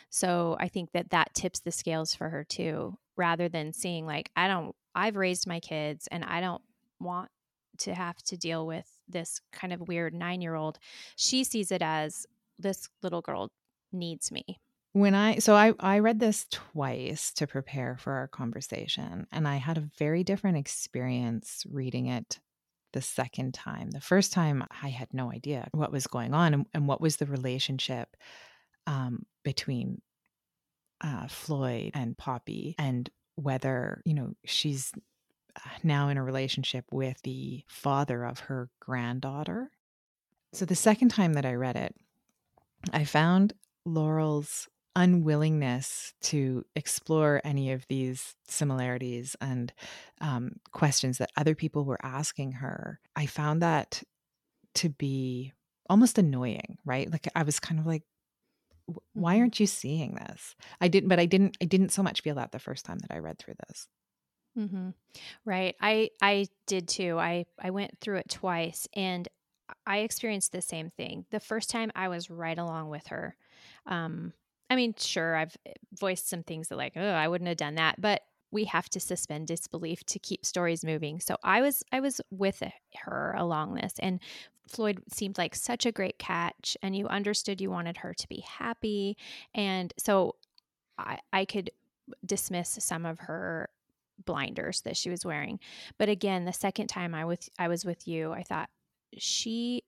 So 0.09 0.57
I 0.59 0.67
think 0.67 0.91
that 0.91 1.11
that 1.11 1.33
tips 1.33 1.59
the 1.59 1.71
scales 1.71 2.13
for 2.13 2.29
her 2.29 2.43
too, 2.43 2.97
rather 3.15 3.49
than 3.49 3.73
seeing 3.73 4.05
like, 4.05 4.29
I 4.35 4.47
don't, 4.47 4.75
I've 4.93 5.15
raised 5.15 5.47
my 5.47 5.59
kids 5.59 6.07
and 6.11 6.23
I 6.23 6.41
don't 6.41 6.61
want 6.99 7.29
to 7.81 7.93
have 7.93 8.17
to 8.23 8.37
deal 8.37 8.65
with 8.65 8.87
this 9.07 9.41
kind 9.51 9.73
of 9.73 9.87
weird 9.87 10.13
nine 10.13 10.41
year 10.41 10.55
old. 10.55 10.79
She 11.15 11.43
sees 11.43 11.71
it 11.71 11.81
as 11.81 12.25
this 12.59 12.89
little 13.01 13.21
girl 13.21 13.51
needs 13.91 14.31
me. 14.31 14.59
When 14.93 15.15
I 15.15 15.37
so 15.37 15.55
I 15.55 15.73
I 15.79 15.99
read 15.99 16.19
this 16.19 16.45
twice 16.51 17.31
to 17.33 17.47
prepare 17.47 17.97
for 17.97 18.13
our 18.13 18.27
conversation 18.27 19.25
and 19.31 19.47
I 19.47 19.55
had 19.55 19.77
a 19.77 19.89
very 19.97 20.23
different 20.23 20.57
experience 20.57 21.63
reading 21.69 22.07
it 22.07 22.39
the 22.93 23.01
second 23.01 23.53
time. 23.53 23.91
The 23.91 24.01
first 24.01 24.33
time 24.33 24.65
I 24.83 24.89
had 24.89 25.13
no 25.13 25.31
idea 25.31 25.67
what 25.71 25.91
was 25.91 26.07
going 26.07 26.33
on 26.33 26.53
and, 26.53 26.65
and 26.73 26.87
what 26.87 27.01
was 27.01 27.17
the 27.17 27.25
relationship 27.25 28.17
um, 28.85 29.25
between 29.43 30.01
uh, 31.01 31.27
Floyd 31.27 31.91
and 31.93 32.17
Poppy 32.17 32.75
and 32.77 33.09
whether, 33.35 34.01
you 34.05 34.13
know, 34.13 34.33
she's 34.45 34.91
now 35.83 36.09
in 36.09 36.17
a 36.17 36.23
relationship 36.23 36.85
with 36.91 37.21
the 37.23 37.63
father 37.67 38.23
of 38.23 38.39
her 38.41 38.69
granddaughter. 38.79 39.71
So 40.53 40.65
the 40.65 40.75
second 40.75 41.09
time 41.09 41.33
that 41.33 41.45
I 41.45 41.53
read 41.53 41.75
it, 41.75 41.95
I 42.91 43.05
found 43.05 43.53
Laurel's 43.85 44.67
unwillingness 44.95 46.13
to 46.21 46.65
explore 46.75 47.39
any 47.45 47.71
of 47.71 47.85
these 47.87 48.35
similarities 48.47 49.35
and 49.39 49.71
um, 50.19 50.53
questions 50.73 51.17
that 51.17 51.31
other 51.37 51.55
people 51.55 51.85
were 51.85 51.99
asking 52.03 52.53
her. 52.53 52.99
I 53.15 53.25
found 53.25 53.61
that 53.61 54.03
to 54.75 54.89
be 54.89 55.53
almost 55.89 56.17
annoying, 56.17 56.77
right? 56.85 57.09
Like 57.09 57.27
I 57.35 57.43
was 57.43 57.59
kind 57.59 57.79
of 57.79 57.85
like, 57.85 58.03
why 59.13 59.33
mm-hmm. 59.33 59.41
aren't 59.41 59.59
you 59.59 59.67
seeing 59.67 60.15
this 60.15 60.55
i 60.81 60.87
didn't 60.87 61.09
but 61.09 61.19
i 61.19 61.25
didn't 61.25 61.55
i 61.61 61.65
didn't 61.65 61.91
so 61.91 62.03
much 62.03 62.21
feel 62.21 62.35
that 62.35 62.51
the 62.51 62.59
first 62.59 62.83
time 62.85 62.97
that 62.99 63.11
i 63.11 63.19
read 63.19 63.37
through 63.37 63.53
this 63.67 63.87
mm-hmm. 64.57 64.89
right 65.45 65.75
i 65.81 66.09
i 66.21 66.45
did 66.65 66.87
too 66.87 67.17
i 67.19 67.45
i 67.61 67.69
went 67.69 67.97
through 67.99 68.17
it 68.17 68.29
twice 68.29 68.87
and 68.93 69.27
i 69.85 69.99
experienced 69.99 70.51
the 70.51 70.61
same 70.61 70.89
thing 70.89 71.25
the 71.31 71.39
first 71.39 71.69
time 71.69 71.91
i 71.95 72.07
was 72.07 72.29
right 72.29 72.57
along 72.57 72.89
with 72.89 73.07
her 73.07 73.35
um 73.85 74.33
i 74.69 74.75
mean 74.75 74.93
sure 74.97 75.35
i've 75.35 75.55
eh, 75.65 75.73
voiced 75.93 76.29
some 76.29 76.43
things 76.43 76.67
that 76.67 76.77
like 76.77 76.93
oh 76.95 77.01
i 77.01 77.27
wouldn't 77.27 77.47
have 77.47 77.57
done 77.57 77.75
that 77.75 77.99
but 77.99 78.21
we 78.51 78.65
have 78.65 78.89
to 78.89 78.99
suspend 78.99 79.47
disbelief 79.47 80.03
to 80.05 80.19
keep 80.19 80.45
stories 80.45 80.83
moving. 80.83 81.19
So 81.19 81.37
I 81.43 81.61
was 81.61 81.83
I 81.91 82.01
was 82.01 82.21
with 82.29 82.61
her 83.03 83.33
along 83.37 83.75
this 83.75 83.93
and 83.99 84.19
Floyd 84.67 85.01
seemed 85.11 85.37
like 85.37 85.55
such 85.55 85.85
a 85.85 85.91
great 85.91 86.19
catch 86.19 86.77
and 86.81 86.95
you 86.95 87.07
understood 87.07 87.61
you 87.61 87.71
wanted 87.71 87.97
her 87.97 88.13
to 88.13 88.27
be 88.27 88.41
happy 88.41 89.17
and 89.55 89.93
so 89.97 90.35
I 90.97 91.19
I 91.31 91.45
could 91.45 91.71
dismiss 92.25 92.77
some 92.81 93.05
of 93.05 93.19
her 93.19 93.69
blinders 94.25 94.81
that 94.81 94.97
she 94.97 95.09
was 95.09 95.25
wearing. 95.25 95.59
But 95.97 96.09
again, 96.09 96.45
the 96.45 96.53
second 96.53 96.87
time 96.87 97.13
I 97.13 97.25
was 97.25 97.49
I 97.59 97.67
was 97.67 97.85
with 97.85 98.07
you, 98.07 98.31
I 98.31 98.43
thought 98.43 98.69
she 99.17 99.83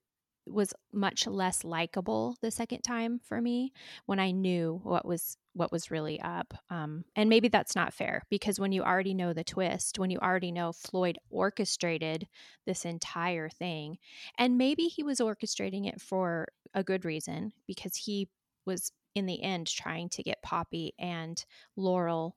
was 0.46 0.74
much 0.92 1.26
less 1.26 1.64
likable 1.64 2.36
the 2.42 2.50
second 2.50 2.82
time 2.82 3.18
for 3.18 3.40
me 3.40 3.72
when 4.06 4.18
I 4.18 4.30
knew 4.30 4.80
what 4.82 5.06
was 5.06 5.36
what 5.54 5.72
was 5.72 5.90
really 5.90 6.20
up. 6.20 6.52
Um, 6.68 7.04
and 7.16 7.30
maybe 7.30 7.48
that's 7.48 7.76
not 7.76 7.94
fair 7.94 8.24
because 8.28 8.58
when 8.58 8.72
you 8.72 8.82
already 8.82 9.14
know 9.14 9.32
the 9.32 9.44
twist, 9.44 9.98
when 9.98 10.10
you 10.10 10.18
already 10.18 10.52
know 10.52 10.72
Floyd 10.72 11.16
orchestrated 11.30 12.26
this 12.66 12.84
entire 12.84 13.48
thing, 13.48 13.98
and 14.36 14.58
maybe 14.58 14.84
he 14.84 15.02
was 15.02 15.20
orchestrating 15.20 15.88
it 15.88 16.00
for 16.00 16.48
a 16.74 16.84
good 16.84 17.04
reason 17.04 17.52
because 17.66 17.96
he 17.96 18.28
was 18.66 18.90
in 19.14 19.26
the 19.26 19.42
end 19.42 19.68
trying 19.68 20.08
to 20.10 20.22
get 20.22 20.42
Poppy 20.42 20.92
and 20.98 21.44
Laurel 21.76 22.36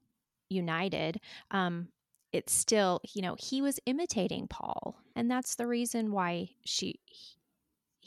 united. 0.49 1.19
Um, 1.51 1.89
it's 2.33 2.53
still, 2.53 2.99
you 3.13 3.21
know, 3.21 3.36
he 3.39 3.62
was 3.62 3.79
imitating 3.86 4.47
Paul, 4.47 4.97
and 5.15 5.29
that's 5.31 5.55
the 5.55 5.67
reason 5.67 6.12
why 6.12 6.49
she 6.65 6.99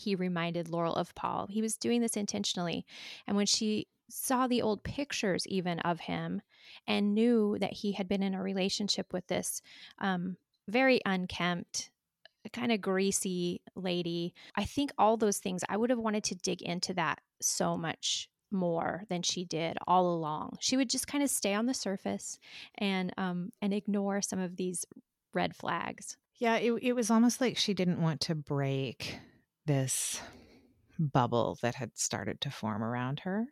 he 0.00 0.14
reminded 0.14 0.68
Laurel 0.68 0.94
of 0.94 1.14
Paul. 1.14 1.46
He 1.50 1.60
was 1.60 1.76
doing 1.76 2.00
this 2.00 2.16
intentionally. 2.16 2.86
And 3.26 3.36
when 3.36 3.46
she 3.46 3.86
saw 4.08 4.46
the 4.46 4.62
old 4.62 4.82
pictures, 4.82 5.46
even 5.46 5.78
of 5.80 6.00
him, 6.00 6.40
and 6.86 7.14
knew 7.14 7.58
that 7.60 7.74
he 7.74 7.92
had 7.92 8.08
been 8.08 8.22
in 8.22 8.34
a 8.34 8.42
relationship 8.42 9.12
with 9.12 9.26
this 9.26 9.60
um, 9.98 10.36
very 10.68 11.00
unkempt, 11.04 11.90
kind 12.52 12.72
of 12.72 12.80
greasy 12.80 13.60
lady, 13.76 14.34
I 14.56 14.64
think 14.64 14.90
all 14.96 15.18
those 15.18 15.38
things, 15.38 15.62
I 15.68 15.76
would 15.76 15.90
have 15.90 15.98
wanted 15.98 16.24
to 16.24 16.34
dig 16.34 16.62
into 16.62 16.94
that 16.94 17.20
so 17.42 17.76
much 17.76 18.29
more 18.50 19.04
than 19.08 19.22
she 19.22 19.44
did 19.44 19.76
all 19.86 20.12
along. 20.12 20.56
She 20.60 20.76
would 20.76 20.90
just 20.90 21.06
kind 21.06 21.22
of 21.22 21.30
stay 21.30 21.54
on 21.54 21.66
the 21.66 21.74
surface 21.74 22.38
and 22.78 23.12
um, 23.16 23.52
and 23.60 23.72
ignore 23.72 24.22
some 24.22 24.38
of 24.38 24.56
these 24.56 24.84
red 25.34 25.54
flags. 25.54 26.16
Yeah, 26.38 26.56
it, 26.56 26.72
it 26.82 26.92
was 26.94 27.10
almost 27.10 27.40
like 27.40 27.56
she 27.56 27.74
didn't 27.74 28.00
want 28.00 28.22
to 28.22 28.34
break 28.34 29.18
this 29.66 30.20
bubble 30.98 31.58
that 31.62 31.74
had 31.74 31.96
started 31.96 32.40
to 32.42 32.50
form 32.50 32.82
around 32.82 33.20
her. 33.20 33.46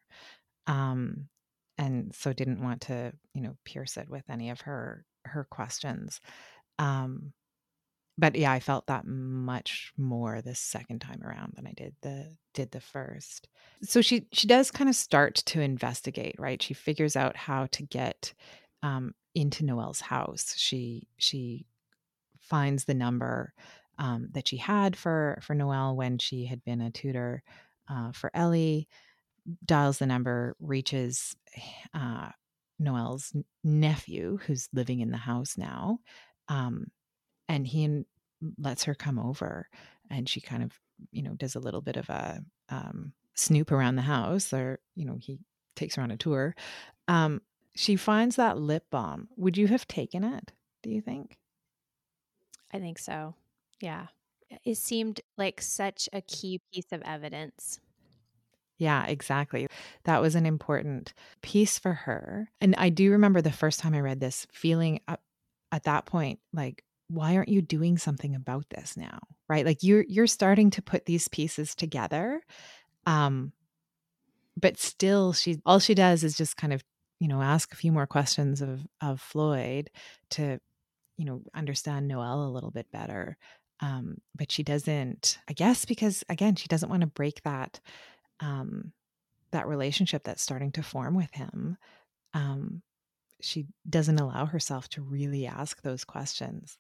Um, 0.67 1.29
and 1.77 2.15
so 2.15 2.33
didn't 2.33 2.63
want 2.63 2.83
to, 2.83 3.13
you 3.35 3.43
know, 3.43 3.57
pierce 3.65 3.97
it 3.97 4.09
with 4.09 4.25
any 4.29 4.51
of 4.51 4.63
her 4.63 5.05
her 5.25 5.45
questions. 5.45 6.21
Um, 6.79 7.33
but 8.17 8.35
yeah, 8.35 8.51
I 8.51 8.61
felt 8.61 8.87
that 8.89 9.07
much 9.07 9.93
more 9.97 10.43
the 10.43 10.55
second 10.55 11.01
time 11.01 11.23
around 11.23 11.53
than 11.55 11.67
I 11.67 11.73
did 11.77 11.95
the 12.03 12.37
did 12.59 12.73
the 12.73 12.81
first. 12.81 13.47
So 13.83 14.03
she 14.03 14.27
she 14.33 14.49
does 14.49 14.73
kind 14.73 14.91
of 14.91 14.97
start 14.97 15.37
to 15.47 15.61
investigate, 15.61 16.35
right? 16.39 16.61
She 16.61 16.75
figures 16.75 17.15
out 17.15 17.37
how 17.37 17.67
to 17.71 17.85
get 17.85 18.35
um, 18.83 19.15
into 19.33 19.65
Noelle's 19.65 20.01
house. 20.01 20.55
She 20.57 21.07
she 21.19 21.67
finds 22.41 22.85
the 22.85 22.95
number 22.95 23.53
um, 24.01 24.31
that 24.33 24.49
she 24.49 24.57
had 24.57 24.97
for 24.97 25.39
for 25.41 25.55
Noelle 25.55 25.95
when 25.95 26.19
she 26.19 26.47
had 26.47 26.65
been 26.65 26.81
a 26.81 26.91
tutor 26.91 27.45
uh, 27.89 28.11
for 28.11 28.33
Ellie. 28.35 28.89
Dials 29.65 29.99
the 29.99 30.07
number, 30.07 30.57
reaches 30.59 31.37
uh, 31.95 32.31
Noelle's 32.81 33.33
nephew, 33.63 34.41
who's 34.47 34.69
living 34.73 34.99
in 34.99 35.13
the 35.13 35.17
house 35.17 35.57
now. 35.57 36.01
Um, 36.49 36.89
and 37.49 37.65
he 37.67 38.03
lets 38.59 38.85
her 38.85 38.95
come 38.95 39.19
over 39.19 39.69
and 40.11 40.29
she 40.29 40.41
kind 40.41 40.63
of, 40.63 40.73
you 41.11 41.23
know, 41.23 41.35
does 41.35 41.55
a 41.55 41.61
little 41.61 41.81
bit 41.81 41.97
of 41.97 42.09
a 42.09 42.41
um, 42.69 43.13
snoop 43.35 43.71
around 43.71 43.97
the 43.97 44.03
house 44.03 44.53
or, 44.53 44.81
you 44.95 45.05
know, 45.05 45.17
he 45.19 45.39
takes 45.77 45.97
her 45.97 46.03
on 46.03 46.11
a 46.11 46.17
tour. 46.17 46.55
Um, 47.07 47.43
she 47.75 47.97
finds 47.97 48.37
that 48.37 48.59
lip 48.59 48.85
balm. 48.91 49.29
Would 49.37 49.57
you 49.57 49.69
have 49.69 49.87
taken 49.87 50.25
it, 50.25 50.53
do 50.83 50.91
you 50.91 51.01
think? 51.01 51.39
I 52.73 52.79
think 52.79 52.99
so. 52.99 53.35
Yeah. 53.81 54.07
It 54.65 54.77
seemed 54.77 55.21
like 55.37 55.61
such 55.61 56.09
a 56.13 56.21
key 56.23 56.61
piece 56.73 56.91
of 56.91 57.03
evidence. 57.03 57.81
Yeah, 58.79 59.07
exactly. 59.07 59.67
That 60.05 60.23
was 60.23 60.35
an 60.35 60.47
important 60.47 61.13
piece 61.43 61.79
for 61.79 61.93
her. 61.93 62.51
And 62.61 62.75
I 62.79 62.91
do 62.91 63.11
remember 63.11 63.43
the 63.43 63.53
first 63.53 63.81
time 63.81 63.95
I 63.95 64.01
read 64.01 64.21
this 64.21 64.47
feeling 64.53 65.01
at, 65.09 65.21
at 65.73 65.85
that 65.85 66.07
point 66.07 66.39
like 66.53 66.85
why 67.09 67.37
aren't 67.37 67.49
you 67.49 67.63
doing 67.63 67.99
something 67.99 68.35
about 68.35 68.67
this 68.71 68.97
now? 68.97 69.19
Right? 69.49 69.65
Like 69.65 69.83
you're 69.83 70.05
you're 70.09 70.27
starting 70.27 70.71
to 70.71 70.83
put 70.83 71.07
these 71.07 71.29
pieces 71.29 71.75
together. 71.75 72.43
Um 73.07 73.53
but 74.57 74.79
still 74.79 75.33
she 75.33 75.61
all 75.65 75.79
she 75.79 75.95
does 75.95 76.25
is 76.25 76.37
just 76.37 76.57
kind 76.57 76.73
of, 76.73 76.83
you 77.21 77.29
know, 77.29 77.41
ask 77.43 77.73
a 77.73 77.77
few 77.77 77.93
more 77.93 78.07
questions 78.07 78.61
of 78.61 78.87
of 79.01 79.21
Floyd 79.21 79.91
to 80.31 80.61
you 81.19 81.25
know, 81.25 81.43
understand 81.53 82.09
Noelle 82.09 82.47
a 82.47 82.49
little 82.49 82.71
bit 82.71 82.91
better. 82.93 83.37
Um, 83.81 84.19
but 84.35 84.51
she 84.51 84.63
doesn't, 84.63 85.39
I 85.49 85.53
guess, 85.53 85.85
because 85.85 86.25
again, 86.29 86.55
she 86.55 86.69
doesn't 86.69 86.89
want 86.89 87.03
to 87.03 87.07
break 87.09 87.43
that 87.43 87.81
um, 88.41 88.93
that 89.51 89.67
relationship 89.67 90.25
that's 90.25 90.43
starting 90.43 90.73
to 90.73 90.83
form 90.83 91.15
with 91.15 91.33
him. 91.33 91.77
Um, 92.35 92.83
she 93.41 93.67
doesn't 93.89 94.19
allow 94.19 94.47
herself 94.47 94.89
to 94.91 95.03
really 95.03 95.47
ask 95.47 95.83
those 95.83 96.05
questions. 96.05 96.79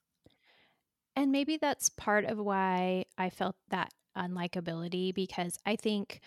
And 1.18 1.32
maybe 1.32 1.56
that's 1.56 1.88
part 1.88 2.26
of 2.26 2.38
why 2.38 3.06
I 3.18 3.28
felt 3.30 3.56
that 3.70 3.92
unlikability 4.16 5.12
because 5.12 5.58
I 5.66 5.74
think 5.74 6.20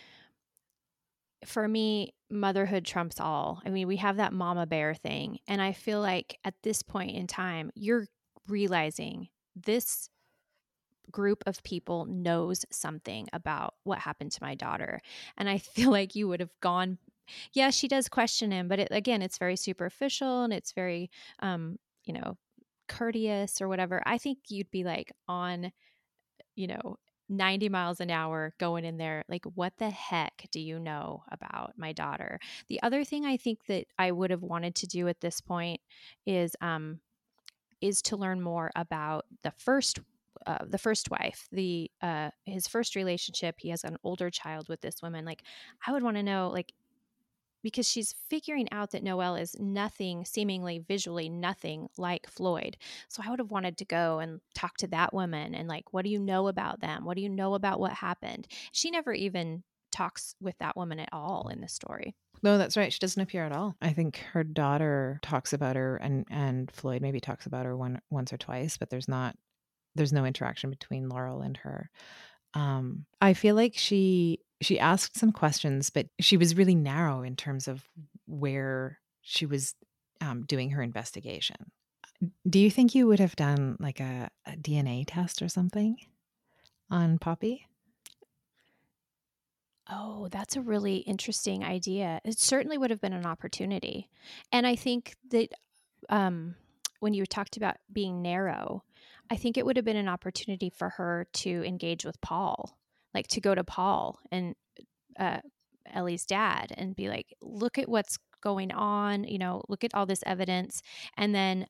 for 1.45 1.65
me, 1.65 2.13
motherhood 2.29 2.83
trumps 2.83 3.17
all. 3.17 3.61
I 3.65 3.69
mean, 3.69 3.87
we 3.87 3.95
have 3.95 4.17
that 4.17 4.33
mama 4.33 4.67
bear 4.67 4.93
thing. 4.93 5.39
And 5.47 5.61
I 5.61 5.71
feel 5.71 6.01
like 6.01 6.39
at 6.43 6.55
this 6.61 6.83
point 6.83 7.15
in 7.15 7.25
time, 7.25 7.71
you're 7.73 8.05
realizing 8.49 9.29
this 9.55 10.09
group 11.09 11.41
of 11.45 11.63
people 11.63 12.03
knows 12.03 12.65
something 12.69 13.29
about 13.31 13.75
what 13.85 13.99
happened 13.99 14.33
to 14.33 14.43
my 14.43 14.55
daughter. 14.55 14.99
And 15.37 15.47
I 15.47 15.57
feel 15.57 15.89
like 15.89 16.15
you 16.15 16.27
would 16.27 16.41
have 16.41 16.59
gone 16.59 16.97
yeah, 17.53 17.69
she 17.69 17.87
does 17.87 18.09
question 18.09 18.51
him, 18.51 18.67
but 18.67 18.77
it, 18.77 18.89
again, 18.91 19.21
it's 19.21 19.37
very 19.37 19.55
superficial 19.55 20.43
and 20.43 20.51
it's 20.51 20.73
very 20.73 21.09
um, 21.39 21.77
you 22.03 22.13
know, 22.13 22.35
courteous 22.97 23.61
or 23.61 23.67
whatever. 23.67 24.01
I 24.05 24.17
think 24.17 24.39
you'd 24.49 24.71
be 24.71 24.83
like 24.83 25.11
on 25.27 25.71
you 26.55 26.67
know, 26.67 26.97
90 27.31 27.69
miles 27.69 28.01
an 28.01 28.11
hour 28.11 28.53
going 28.59 28.83
in 28.83 28.97
there 28.97 29.23
like 29.29 29.45
what 29.55 29.71
the 29.77 29.89
heck 29.89 30.47
do 30.51 30.59
you 30.59 30.77
know 30.77 31.23
about 31.31 31.71
my 31.77 31.93
daughter 31.93 32.37
the 32.67 32.81
other 32.83 33.05
thing 33.05 33.25
i 33.25 33.37
think 33.37 33.65
that 33.67 33.85
i 33.97 34.11
would 34.11 34.29
have 34.29 34.41
wanted 34.41 34.75
to 34.75 34.85
do 34.85 35.07
at 35.07 35.21
this 35.21 35.39
point 35.39 35.79
is 36.25 36.57
um 36.59 36.99
is 37.79 38.01
to 38.01 38.17
learn 38.17 38.41
more 38.41 38.69
about 38.75 39.25
the 39.43 39.51
first 39.51 39.99
uh, 40.45 40.57
the 40.67 40.77
first 40.77 41.09
wife 41.09 41.47
the 41.53 41.89
uh 42.01 42.29
his 42.45 42.67
first 42.67 42.97
relationship 42.97 43.55
he 43.59 43.69
has 43.69 43.85
an 43.85 43.95
older 44.03 44.29
child 44.29 44.67
with 44.67 44.81
this 44.81 45.01
woman 45.01 45.23
like 45.23 45.41
i 45.87 45.93
would 45.93 46.03
want 46.03 46.17
to 46.17 46.23
know 46.23 46.49
like 46.53 46.73
because 47.63 47.89
she's 47.89 48.15
figuring 48.29 48.67
out 48.71 48.91
that 48.91 49.03
Noelle 49.03 49.35
is 49.35 49.55
nothing, 49.59 50.25
seemingly 50.25 50.79
visually 50.79 51.29
nothing 51.29 51.89
like 51.97 52.29
Floyd. 52.29 52.77
So 53.09 53.21
I 53.25 53.29
would 53.29 53.39
have 53.39 53.51
wanted 53.51 53.77
to 53.77 53.85
go 53.85 54.19
and 54.19 54.41
talk 54.55 54.77
to 54.77 54.87
that 54.87 55.13
woman 55.13 55.55
and, 55.55 55.67
like, 55.67 55.93
what 55.93 56.03
do 56.05 56.11
you 56.11 56.19
know 56.19 56.47
about 56.47 56.81
them? 56.81 57.05
What 57.05 57.17
do 57.17 57.23
you 57.23 57.29
know 57.29 57.53
about 57.53 57.79
what 57.79 57.93
happened? 57.93 58.47
She 58.71 58.91
never 58.91 59.13
even 59.13 59.63
talks 59.91 60.35
with 60.39 60.57
that 60.59 60.77
woman 60.77 60.99
at 60.99 61.09
all 61.11 61.49
in 61.49 61.61
the 61.61 61.67
story. 61.67 62.15
No, 62.43 62.57
that's 62.57 62.77
right. 62.77 62.91
She 62.91 62.99
doesn't 62.99 63.21
appear 63.21 63.45
at 63.45 63.51
all. 63.51 63.75
I 63.81 63.93
think 63.93 64.17
her 64.33 64.43
daughter 64.43 65.19
talks 65.21 65.53
about 65.53 65.75
her, 65.75 65.97
and 65.97 66.25
and 66.31 66.71
Floyd 66.71 67.01
maybe 67.01 67.19
talks 67.19 67.45
about 67.45 67.65
her 67.65 67.77
one 67.77 68.01
once 68.09 68.33
or 68.33 68.37
twice, 68.37 68.77
but 68.77 68.89
there's 68.89 69.07
not 69.07 69.35
there's 69.95 70.13
no 70.13 70.25
interaction 70.25 70.69
between 70.69 71.09
Laurel 71.09 71.41
and 71.41 71.57
her. 71.57 71.91
Um, 72.53 73.05
I 73.19 73.33
feel 73.33 73.55
like 73.55 73.73
she 73.75 74.39
she 74.61 74.79
asked 74.79 75.17
some 75.17 75.31
questions, 75.31 75.89
but 75.89 76.07
she 76.19 76.37
was 76.37 76.55
really 76.55 76.75
narrow 76.75 77.23
in 77.23 77.35
terms 77.35 77.67
of 77.67 77.83
where 78.27 78.99
she 79.21 79.45
was 79.45 79.75
um, 80.21 80.43
doing 80.43 80.71
her 80.71 80.81
investigation. 80.81 81.71
Do 82.47 82.59
you 82.59 82.69
think 82.69 82.93
you 82.93 83.07
would 83.07 83.19
have 83.19 83.35
done 83.35 83.77
like 83.79 83.99
a, 83.99 84.29
a 84.45 84.51
DNA 84.51 85.03
test 85.07 85.41
or 85.41 85.49
something 85.49 85.97
on 86.89 87.17
Poppy? 87.17 87.65
Oh, 89.89 90.27
that's 90.31 90.55
a 90.55 90.61
really 90.61 90.97
interesting 90.97 91.63
idea. 91.63 92.21
It 92.23 92.39
certainly 92.39 92.77
would 92.77 92.91
have 92.91 93.01
been 93.01 93.13
an 93.13 93.25
opportunity. 93.25 94.09
And 94.51 94.67
I 94.67 94.75
think 94.75 95.15
that 95.31 95.49
um, 96.09 96.55
when 96.99 97.13
you 97.13 97.25
talked 97.25 97.57
about 97.57 97.77
being 97.91 98.21
narrow, 98.21 98.83
I 99.31 99.35
think 99.35 99.57
it 99.57 99.65
would 99.65 99.75
have 99.75 99.85
been 99.85 99.97
an 99.97 100.07
opportunity 100.07 100.69
for 100.69 100.89
her 100.89 101.27
to 101.33 101.63
engage 101.65 102.05
with 102.05 102.21
Paul 102.21 102.77
like 103.13 103.27
to 103.27 103.41
go 103.41 103.55
to 103.55 103.63
Paul 103.63 104.19
and 104.31 104.55
uh, 105.19 105.39
Ellie's 105.91 106.25
dad 106.25 106.73
and 106.77 106.95
be 106.95 107.09
like, 107.09 107.33
look 107.41 107.77
at 107.77 107.89
what's 107.89 108.17
going 108.41 108.71
on, 108.71 109.23
you 109.23 109.37
know, 109.37 109.63
look 109.69 109.83
at 109.83 109.93
all 109.93 110.05
this 110.05 110.23
evidence. 110.25 110.81
And 111.17 111.33
then 111.33 111.67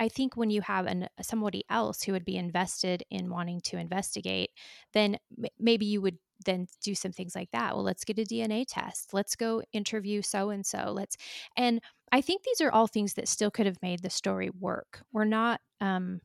I 0.00 0.08
think 0.08 0.36
when 0.36 0.50
you 0.50 0.62
have 0.62 0.86
an, 0.86 1.08
somebody 1.22 1.64
else 1.68 2.02
who 2.02 2.12
would 2.12 2.24
be 2.24 2.36
invested 2.36 3.02
in 3.10 3.30
wanting 3.30 3.60
to 3.62 3.76
investigate, 3.76 4.50
then 4.92 5.18
m- 5.38 5.50
maybe 5.58 5.86
you 5.86 6.00
would 6.00 6.18
then 6.44 6.66
do 6.82 6.94
some 6.94 7.12
things 7.12 7.34
like 7.34 7.50
that. 7.52 7.74
Well, 7.74 7.84
let's 7.84 8.04
get 8.04 8.18
a 8.18 8.22
DNA 8.22 8.64
test. 8.68 9.12
Let's 9.12 9.36
go 9.36 9.62
interview 9.72 10.22
so 10.22 10.50
and 10.50 10.64
so. 10.64 10.92
Let's, 10.92 11.16
and 11.56 11.80
I 12.12 12.20
think 12.20 12.42
these 12.42 12.60
are 12.60 12.70
all 12.70 12.86
things 12.86 13.14
that 13.14 13.28
still 13.28 13.50
could 13.50 13.66
have 13.66 13.82
made 13.82 14.02
the 14.02 14.10
story 14.10 14.50
work. 14.50 15.02
We're 15.12 15.24
not, 15.24 15.60
um, 15.80 16.20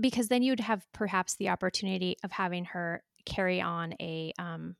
because 0.00 0.28
then 0.28 0.42
you'd 0.42 0.60
have 0.60 0.86
perhaps 0.92 1.36
the 1.36 1.48
opportunity 1.48 2.16
of 2.24 2.32
having 2.32 2.64
her 2.66 3.02
carry 3.24 3.60
on 3.60 3.94
a 4.00 4.32
um, 4.38 4.76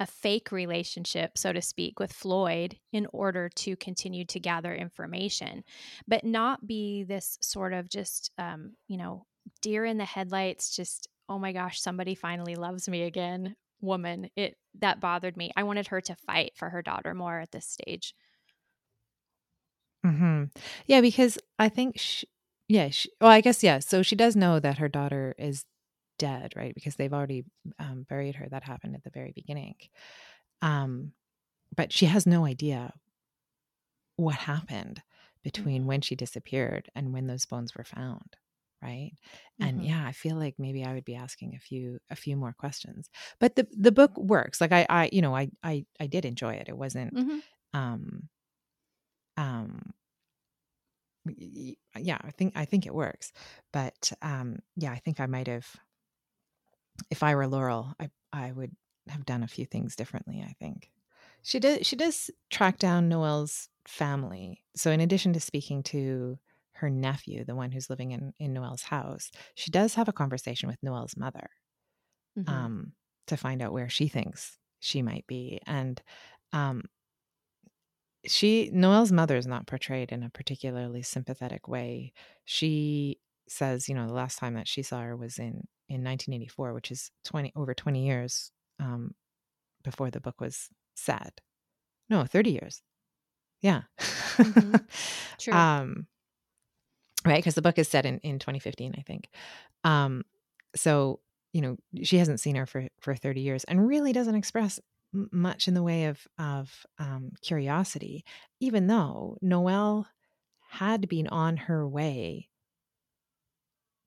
a 0.00 0.06
fake 0.06 0.52
relationship, 0.52 1.36
so 1.36 1.52
to 1.52 1.60
speak, 1.60 1.98
with 1.98 2.12
Floyd 2.12 2.76
in 2.92 3.06
order 3.12 3.48
to 3.56 3.74
continue 3.76 4.24
to 4.26 4.38
gather 4.38 4.72
information, 4.74 5.64
but 6.06 6.22
not 6.22 6.66
be 6.66 7.02
this 7.02 7.36
sort 7.40 7.72
of 7.72 7.88
just, 7.88 8.30
um, 8.38 8.74
you 8.86 8.96
know, 8.96 9.26
deer 9.60 9.84
in 9.84 9.98
the 9.98 10.04
headlights, 10.04 10.76
just, 10.76 11.08
oh 11.28 11.38
my 11.38 11.52
gosh, 11.52 11.80
somebody 11.80 12.14
finally 12.14 12.54
loves 12.54 12.88
me 12.88 13.02
again 13.02 13.56
woman. 13.80 14.30
It 14.36 14.56
that 14.80 15.00
bothered 15.00 15.36
me. 15.36 15.50
I 15.56 15.62
wanted 15.64 15.88
her 15.88 16.00
to 16.00 16.16
fight 16.26 16.52
for 16.56 16.68
her 16.70 16.82
daughter 16.82 17.14
more 17.14 17.38
at 17.40 17.50
this 17.50 17.66
stage. 17.66 18.14
Mm-hmm. 20.06 20.44
Yeah, 20.86 21.00
because 21.00 21.38
I 21.58 21.68
think 21.68 21.98
she, 21.98 22.26
yeah. 22.68 22.90
She, 22.90 23.10
well, 23.20 23.30
I 23.30 23.40
guess 23.40 23.62
yeah. 23.62 23.78
So 23.80 24.02
she 24.02 24.16
does 24.16 24.36
know 24.36 24.60
that 24.60 24.78
her 24.78 24.88
daughter 24.88 25.34
is 25.38 25.64
dead, 26.18 26.52
right? 26.56 26.74
Because 26.74 26.96
they've 26.96 27.12
already 27.12 27.44
um, 27.78 28.06
buried 28.08 28.36
her. 28.36 28.48
That 28.48 28.64
happened 28.64 28.94
at 28.94 29.04
the 29.04 29.10
very 29.10 29.32
beginning. 29.34 29.76
Um, 30.62 31.12
but 31.76 31.92
she 31.92 32.06
has 32.06 32.26
no 32.26 32.44
idea 32.44 32.92
what 34.16 34.34
happened 34.36 35.02
between 35.42 35.82
mm-hmm. 35.82 35.88
when 35.88 36.00
she 36.00 36.16
disappeared 36.16 36.88
and 36.94 37.12
when 37.12 37.26
those 37.26 37.46
bones 37.46 37.74
were 37.76 37.84
found 37.84 38.36
right 38.82 39.12
and 39.60 39.78
mm-hmm. 39.78 39.88
yeah 39.88 40.06
i 40.06 40.12
feel 40.12 40.36
like 40.36 40.54
maybe 40.58 40.84
i 40.84 40.92
would 40.92 41.04
be 41.04 41.14
asking 41.14 41.54
a 41.54 41.58
few 41.58 41.98
a 42.10 42.16
few 42.16 42.36
more 42.36 42.52
questions 42.52 43.08
but 43.40 43.56
the 43.56 43.66
the 43.76 43.92
book 43.92 44.16
works 44.16 44.60
like 44.60 44.72
i 44.72 44.86
i 44.88 45.08
you 45.12 45.22
know 45.22 45.34
i 45.34 45.48
i, 45.62 45.84
I 45.98 46.06
did 46.06 46.24
enjoy 46.24 46.54
it 46.54 46.68
it 46.68 46.76
wasn't 46.76 47.14
mm-hmm. 47.14 47.38
um 47.74 48.28
um 49.36 49.92
yeah, 51.26 52.18
I 52.22 52.30
think 52.30 52.52
I 52.56 52.64
think 52.64 52.86
it 52.86 52.94
works. 52.94 53.32
But 53.72 54.12
um, 54.22 54.60
yeah, 54.76 54.92
I 54.92 54.98
think 54.98 55.20
I 55.20 55.26
might 55.26 55.46
have, 55.46 55.66
if 57.10 57.22
I 57.22 57.34
were 57.34 57.46
Laurel, 57.46 57.94
I 58.00 58.10
I 58.32 58.52
would 58.52 58.74
have 59.08 59.26
done 59.26 59.42
a 59.42 59.48
few 59.48 59.66
things 59.66 59.96
differently. 59.96 60.44
I 60.46 60.54
think 60.58 60.90
she 61.42 61.58
does 61.60 61.86
she 61.86 61.96
does 61.96 62.30
track 62.50 62.78
down 62.78 63.08
Noelle's 63.08 63.68
family. 63.86 64.62
So 64.76 64.90
in 64.90 65.00
addition 65.00 65.32
to 65.32 65.40
speaking 65.40 65.82
to 65.84 66.38
her 66.72 66.90
nephew, 66.90 67.44
the 67.44 67.56
one 67.56 67.72
who's 67.72 67.90
living 67.90 68.12
in 68.12 68.32
in 68.38 68.52
Noelle's 68.52 68.82
house, 68.82 69.30
she 69.54 69.70
does 69.70 69.94
have 69.94 70.08
a 70.08 70.12
conversation 70.12 70.68
with 70.68 70.82
Noelle's 70.82 71.16
mother 71.16 71.50
mm-hmm. 72.38 72.52
um, 72.52 72.92
to 73.26 73.36
find 73.36 73.62
out 73.62 73.72
where 73.72 73.88
she 73.88 74.08
thinks 74.08 74.58
she 74.80 75.02
might 75.02 75.26
be. 75.26 75.60
And 75.66 76.00
um, 76.52 76.84
she 78.28 78.70
Noelle's 78.72 79.12
mother 79.12 79.36
is 79.36 79.46
not 79.46 79.66
portrayed 79.66 80.12
in 80.12 80.22
a 80.22 80.30
particularly 80.30 81.02
sympathetic 81.02 81.68
way. 81.68 82.12
She 82.44 83.18
says, 83.48 83.88
you 83.88 83.94
know, 83.94 84.06
the 84.06 84.14
last 84.14 84.38
time 84.38 84.54
that 84.54 84.68
she 84.68 84.82
saw 84.82 85.00
her 85.00 85.16
was 85.16 85.38
in 85.38 85.66
in 85.88 86.04
1984, 86.04 86.74
which 86.74 86.90
is 86.90 87.10
20 87.24 87.52
over 87.56 87.74
20 87.74 88.06
years 88.06 88.52
um, 88.78 89.14
before 89.82 90.10
the 90.10 90.20
book 90.20 90.40
was 90.40 90.68
set. 90.94 91.40
No, 92.10 92.24
30 92.24 92.50
years. 92.50 92.82
Yeah. 93.60 93.82
Mm-hmm. 94.36 94.74
True. 95.38 95.54
um, 95.54 96.06
right. 97.24 97.36
Because 97.36 97.54
the 97.54 97.62
book 97.62 97.78
is 97.78 97.88
set 97.88 98.06
in, 98.06 98.18
in 98.18 98.38
2015, 98.38 98.94
I 98.98 99.02
think. 99.02 99.28
Um, 99.84 100.24
so, 100.76 101.20
you 101.52 101.62
know, 101.62 101.76
she 102.02 102.18
hasn't 102.18 102.40
seen 102.40 102.56
her 102.56 102.66
for, 102.66 102.86
for 103.00 103.14
30 103.14 103.40
years 103.40 103.64
and 103.64 103.88
really 103.88 104.12
doesn't 104.12 104.34
express 104.34 104.78
much 105.12 105.68
in 105.68 105.74
the 105.74 105.82
way 105.82 106.06
of, 106.06 106.26
of 106.38 106.86
um, 106.98 107.32
curiosity, 107.42 108.24
even 108.60 108.86
though 108.86 109.38
Noelle 109.40 110.06
had 110.70 111.08
been 111.08 111.26
on 111.28 111.56
her 111.56 111.86
way 111.88 112.48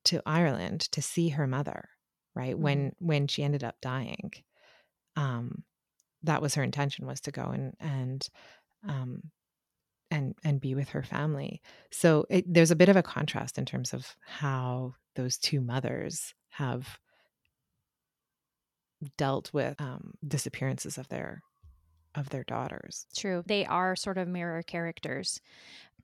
to 0.06 0.22
Ireland 0.26 0.82
to 0.92 1.02
see 1.02 1.30
her 1.30 1.48
mother, 1.48 1.90
right? 2.36 2.56
Mhm. 2.56 2.60
When 2.60 2.96
when 3.00 3.28
she 3.28 3.44
ended 3.44 3.64
up 3.64 3.80
dying. 3.82 4.32
Um 5.16 5.64
that 6.24 6.42
was 6.42 6.56
her 6.56 6.64
intention 6.64 7.06
was 7.06 7.22
to 7.22 7.32
go 7.32 7.46
and 7.46 7.74
and 7.80 8.28
um 8.88 9.32
and 10.10 10.36
and 10.44 10.62
be 10.62 10.76
with 10.76 10.90
her 10.90 11.04
family. 11.04 11.62
So 11.92 12.26
it, 12.30 12.46
there's 12.52 12.72
a 12.72 12.76
bit 12.76 12.90
of 12.90 12.96
a 12.96 13.04
contrast 13.04 13.58
in 13.58 13.66
terms 13.66 13.94
of 13.94 14.16
how 14.26 14.96
those 15.16 15.38
two 15.38 15.62
mothers 15.62 16.34
have 16.50 17.00
dealt 19.18 19.54
with 19.54 19.80
um, 19.80 20.14
disappearances 20.28 20.98
of 20.98 21.08
their 21.10 21.42
of 22.16 22.30
their 22.30 22.44
daughters. 22.44 23.06
True. 23.16 23.44
They 23.46 23.66
are 23.66 23.96
sort 23.96 24.18
of 24.18 24.28
mirror 24.28 24.62
characters. 24.64 25.40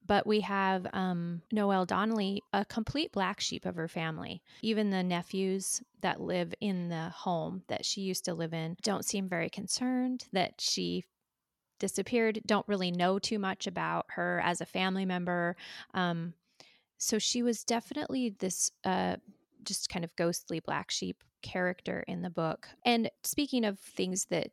But 0.06 0.26
we 0.26 0.40
have 0.40 0.88
um, 0.94 1.42
Noelle 1.52 1.86
Donnelly, 1.86 2.42
a 2.54 2.64
complete 2.64 3.12
black 3.12 3.42
sheep 3.42 3.66
of 3.66 3.76
her 3.76 3.90
family. 3.90 4.42
Even 4.62 4.90
the 4.90 5.04
nephews 5.04 5.82
that 6.02 6.22
live 6.22 6.54
in 6.62 6.88
the 6.88 7.10
home 7.10 7.64
that 7.68 7.84
she 7.84 8.02
used 8.02 8.24
to 8.26 8.34
live 8.34 8.54
in 8.54 8.78
don't 8.82 9.04
seem 9.04 9.28
very 9.28 9.50
concerned 9.50 10.24
that 10.32 10.62
she 10.62 11.04
disappeared, 11.78 12.42
don't 12.46 12.68
really 12.70 12.90
know 12.90 13.20
too 13.20 13.38
much 13.38 13.68
about 13.68 14.06
her 14.10 14.42
as 14.46 14.62
a 14.62 14.66
family 14.66 15.06
member. 15.06 15.58
Um, 15.94 16.34
so 16.98 17.20
she 17.20 17.44
was 17.44 17.66
definitely 17.66 18.36
this 18.40 18.72
uh, 18.86 19.18
just 19.64 19.90
kind 19.90 20.06
of 20.06 20.16
ghostly 20.16 20.62
black 20.62 20.90
sheep 20.90 21.22
character 21.42 22.04
in 22.08 22.22
the 22.22 22.30
book. 22.30 22.70
And 22.86 23.10
speaking 23.24 23.66
of 23.66 23.80
things 23.80 24.26
that 24.26 24.52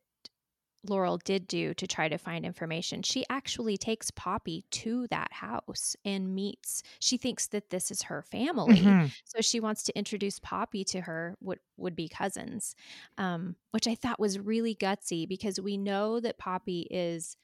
Laurel 0.87 1.16
did 1.18 1.49
do 1.49 1.73
to 1.75 1.87
try 1.87 2.09
to 2.11 2.18
find 2.18 2.44
information, 2.44 3.03
she 3.03 3.25
actually 3.31 3.79
takes 3.79 4.11
Poppy 4.11 4.66
to 4.73 5.07
that 5.09 5.33
house 5.33 5.97
and 6.05 6.35
meets. 6.35 6.83
She 7.01 7.16
thinks 7.16 7.47
that 7.49 7.70
this 7.70 7.90
is 7.90 8.03
her 8.03 8.23
family, 8.23 8.94
Mhm. 8.94 9.14
so 9.25 9.40
she 9.40 9.61
wants 9.61 9.83
to 9.85 9.99
introduce 9.99 10.38
Poppy 10.40 10.85
to 10.87 11.01
her 11.03 11.37
would 11.40 11.61
would 11.79 11.97
be 11.97 12.09
cousins, 12.09 12.77
um, 13.18 13.57
which 13.70 13.87
I 13.88 13.94
thought 13.94 14.20
was 14.20 14.38
really 14.38 14.75
gutsy 14.77 15.27
because 15.27 15.59
we 15.61 15.79
know 15.79 16.20
that 16.20 16.38
Poppy 16.38 16.83
is 16.90 17.37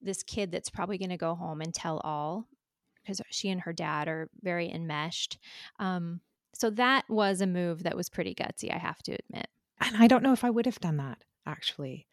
this 0.00 0.22
kid 0.22 0.50
that's 0.50 0.70
probably 0.70 0.98
going 0.98 1.10
to 1.10 1.16
go 1.16 1.34
home 1.34 1.60
and 1.60 1.74
tell 1.74 2.00
all 2.00 2.46
because 3.02 3.20
she 3.30 3.48
and 3.50 3.62
her 3.62 3.72
dad 3.72 4.08
are 4.08 4.30
very 4.42 4.70
enmeshed. 4.70 5.38
Um, 5.78 6.20
so 6.54 6.70
that 6.70 7.08
was 7.08 7.40
a 7.40 7.46
move 7.46 7.82
that 7.84 7.96
was 7.96 8.08
pretty 8.08 8.34
gutsy, 8.34 8.74
I 8.74 8.78
have 8.78 9.02
to 9.04 9.12
admit. 9.12 9.48
And 9.80 9.96
I 9.96 10.06
don't 10.06 10.22
know 10.22 10.32
if 10.32 10.44
I 10.44 10.50
would 10.50 10.66
have 10.66 10.80
done 10.80 10.98
that 10.98 11.18
actually. 11.46 12.06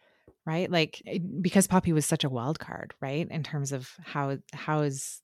Right? 0.45 0.71
Like 0.71 1.01
because 1.41 1.67
Poppy 1.67 1.91
was 1.91 2.05
such 2.05 2.23
a 2.23 2.29
wild 2.29 2.57
card, 2.57 2.93
right? 3.01 3.27
In 3.29 3.43
terms 3.43 3.73
of 3.73 3.91
how 4.01 4.37
how 4.53 4.81
is 4.81 5.21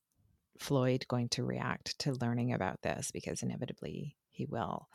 Floyd 0.58 1.06
going 1.08 1.28
to 1.30 1.44
react 1.44 1.98
to 2.00 2.12
learning 2.12 2.52
about 2.52 2.82
this 2.82 3.10
because 3.10 3.42
inevitably 3.42 4.16
he 4.30 4.44
will. 4.46 4.88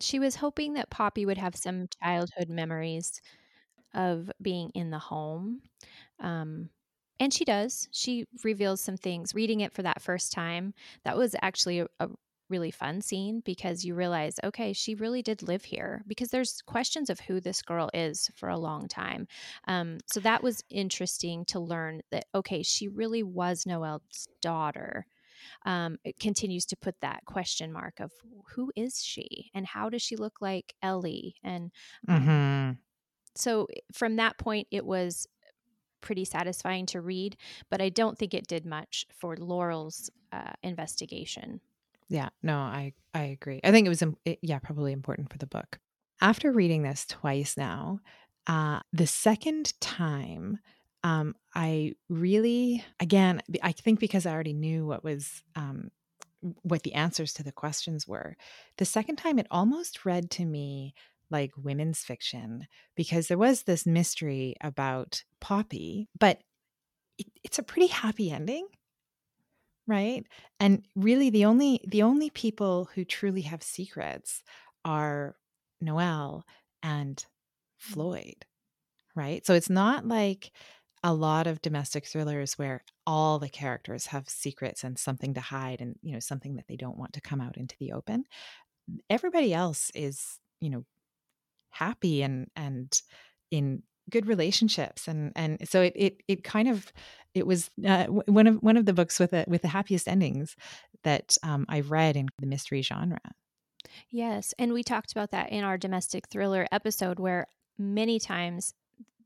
She 0.00 0.18
was 0.18 0.36
hoping 0.36 0.74
that 0.74 0.90
Poppy 0.90 1.26
would 1.26 1.38
have 1.38 1.54
some 1.54 1.88
childhood 2.02 2.48
memories 2.48 3.20
of 3.94 4.30
being 4.40 4.70
in 4.74 4.90
the 4.90 4.98
home. 4.98 5.60
Um, 6.18 6.70
and 7.18 7.32
she 7.32 7.44
does. 7.44 7.88
She 7.92 8.26
reveals 8.44 8.80
some 8.80 8.96
things. 8.96 9.34
Reading 9.34 9.60
it 9.60 9.72
for 9.72 9.82
that 9.82 10.00
first 10.00 10.32
time, 10.32 10.74
that 11.04 11.16
was 11.16 11.36
actually 11.42 11.80
a, 11.80 11.86
a 11.98 12.08
really 12.50 12.70
fun 12.70 13.00
scene 13.00 13.40
because 13.44 13.84
you 13.84 13.94
realize, 13.94 14.34
okay, 14.44 14.72
she 14.72 14.94
really 14.94 15.22
did 15.22 15.42
live 15.42 15.64
here 15.64 16.02
because 16.06 16.30
there's 16.30 16.60
questions 16.66 17.08
of 17.08 17.20
who 17.20 17.40
this 17.40 17.62
girl 17.62 17.88
is 17.94 18.30
for 18.34 18.48
a 18.48 18.58
long 18.58 18.88
time. 18.88 19.26
Um, 19.68 19.98
so 20.06 20.20
that 20.20 20.42
was 20.42 20.62
interesting 20.68 21.44
to 21.46 21.60
learn 21.60 22.02
that, 22.10 22.26
okay, 22.34 22.62
she 22.62 22.88
really 22.88 23.22
was 23.22 23.64
Noelle's 23.66 24.28
daughter. 24.42 25.06
Um, 25.64 25.98
it 26.04 26.18
continues 26.18 26.66
to 26.66 26.76
put 26.76 27.00
that 27.00 27.24
question 27.24 27.72
mark 27.72 28.00
of 28.00 28.12
who 28.54 28.70
is 28.76 29.02
she 29.02 29.50
and 29.54 29.66
how 29.66 29.88
does 29.88 30.02
she 30.02 30.16
look 30.16 30.40
like 30.42 30.74
Ellie? 30.82 31.36
And 31.42 31.70
um, 32.08 32.22
Mhm. 32.26 32.78
so 33.36 33.66
from 33.92 34.16
that 34.16 34.38
point, 34.38 34.68
it 34.70 34.84
was 34.84 35.26
pretty 36.00 36.24
satisfying 36.24 36.86
to 36.86 37.00
read, 37.00 37.36
but 37.70 37.80
I 37.80 37.88
don't 37.90 38.18
think 38.18 38.34
it 38.34 38.46
did 38.46 38.64
much 38.66 39.06
for 39.14 39.36
Laurel's 39.36 40.10
uh, 40.32 40.52
investigation. 40.62 41.60
Yeah, 42.10 42.30
no, 42.42 42.58
I 42.58 42.94
I 43.14 43.22
agree. 43.24 43.60
I 43.64 43.70
think 43.70 43.86
it 43.86 43.90
was 43.90 44.02
it, 44.24 44.40
yeah, 44.42 44.58
probably 44.58 44.92
important 44.92 45.30
for 45.32 45.38
the 45.38 45.46
book. 45.46 45.78
After 46.20 46.52
reading 46.52 46.82
this 46.82 47.06
twice 47.06 47.56
now, 47.56 48.00
uh 48.48 48.80
the 48.92 49.06
second 49.06 49.78
time 49.80 50.58
um 51.04 51.34
I 51.54 51.94
really 52.08 52.84
again 53.00 53.42
I 53.62 53.72
think 53.72 54.00
because 54.00 54.26
I 54.26 54.32
already 54.32 54.52
knew 54.54 54.86
what 54.86 55.04
was 55.04 55.42
um 55.56 55.90
what 56.62 56.84
the 56.84 56.94
answers 56.94 57.32
to 57.34 57.44
the 57.44 57.52
questions 57.52 58.08
were. 58.08 58.36
The 58.78 58.84
second 58.86 59.16
time 59.16 59.38
it 59.38 59.48
almost 59.50 60.04
read 60.06 60.30
to 60.32 60.46
me 60.46 60.94
like 61.30 61.52
women's 61.56 62.00
fiction 62.04 62.66
because 62.96 63.28
there 63.28 63.38
was 63.38 63.64
this 63.64 63.86
mystery 63.86 64.56
about 64.62 65.24
Poppy, 65.40 66.08
but 66.18 66.40
it, 67.18 67.26
it's 67.44 67.58
a 67.58 67.64
pretty 67.64 67.88
happy 67.88 68.30
ending 68.30 68.68
right? 69.90 70.24
And 70.58 70.86
really 70.94 71.30
the 71.30 71.44
only 71.44 71.80
the 71.86 72.02
only 72.02 72.30
people 72.30 72.88
who 72.94 73.04
truly 73.04 73.42
have 73.42 73.62
secrets 73.62 74.42
are 74.84 75.36
Noelle 75.80 76.44
and 76.82 77.16
mm-hmm. 77.16 77.94
floyd 77.94 78.46
right? 79.14 79.44
So 79.44 79.54
it's 79.54 79.70
not 79.70 80.06
like 80.06 80.52
a 81.02 81.14
lot 81.14 81.46
of 81.46 81.62
domestic 81.62 82.06
thrillers 82.06 82.58
where 82.58 82.82
all 83.06 83.38
the 83.38 83.48
characters 83.48 84.06
have 84.06 84.28
secrets 84.28 84.84
and 84.84 84.98
something 84.98 85.34
to 85.34 85.40
hide 85.40 85.80
and 85.80 85.96
you 86.02 86.12
know 86.12 86.20
something 86.20 86.56
that 86.56 86.66
they 86.68 86.76
don't 86.76 86.98
want 86.98 87.14
to 87.14 87.20
come 87.20 87.40
out 87.40 87.56
into 87.56 87.76
the 87.80 87.92
open. 87.92 88.24
Everybody 89.08 89.54
else 89.54 89.90
is 89.94 90.38
you 90.60 90.70
know 90.70 90.84
happy 91.70 92.22
and 92.22 92.48
and 92.56 93.00
in 93.50 93.82
good 94.10 94.26
relationships 94.26 95.08
and 95.08 95.32
and 95.36 95.58
so 95.68 95.82
it 95.82 95.92
it, 95.96 96.22
it 96.28 96.44
kind 96.44 96.68
of 96.68 96.92
it 97.34 97.46
was 97.46 97.70
uh, 97.86 98.06
one 98.06 98.46
of 98.46 98.56
one 98.56 98.76
of 98.76 98.86
the 98.86 98.92
books 98.92 99.18
with 99.20 99.30
the 99.30 99.44
with 99.46 99.62
the 99.62 99.68
happiest 99.68 100.08
endings 100.08 100.56
that 101.04 101.36
um, 101.42 101.64
I've 101.68 101.90
read 101.90 102.16
in 102.16 102.28
the 102.38 102.46
mystery 102.46 102.82
genre. 102.82 103.20
Yes. 104.10 104.54
And 104.58 104.72
we 104.72 104.82
talked 104.82 105.12
about 105.12 105.30
that 105.30 105.50
in 105.50 105.64
our 105.64 105.78
domestic 105.78 106.28
thriller 106.28 106.66
episode, 106.72 107.18
where 107.18 107.46
many 107.78 108.18
times 108.18 108.74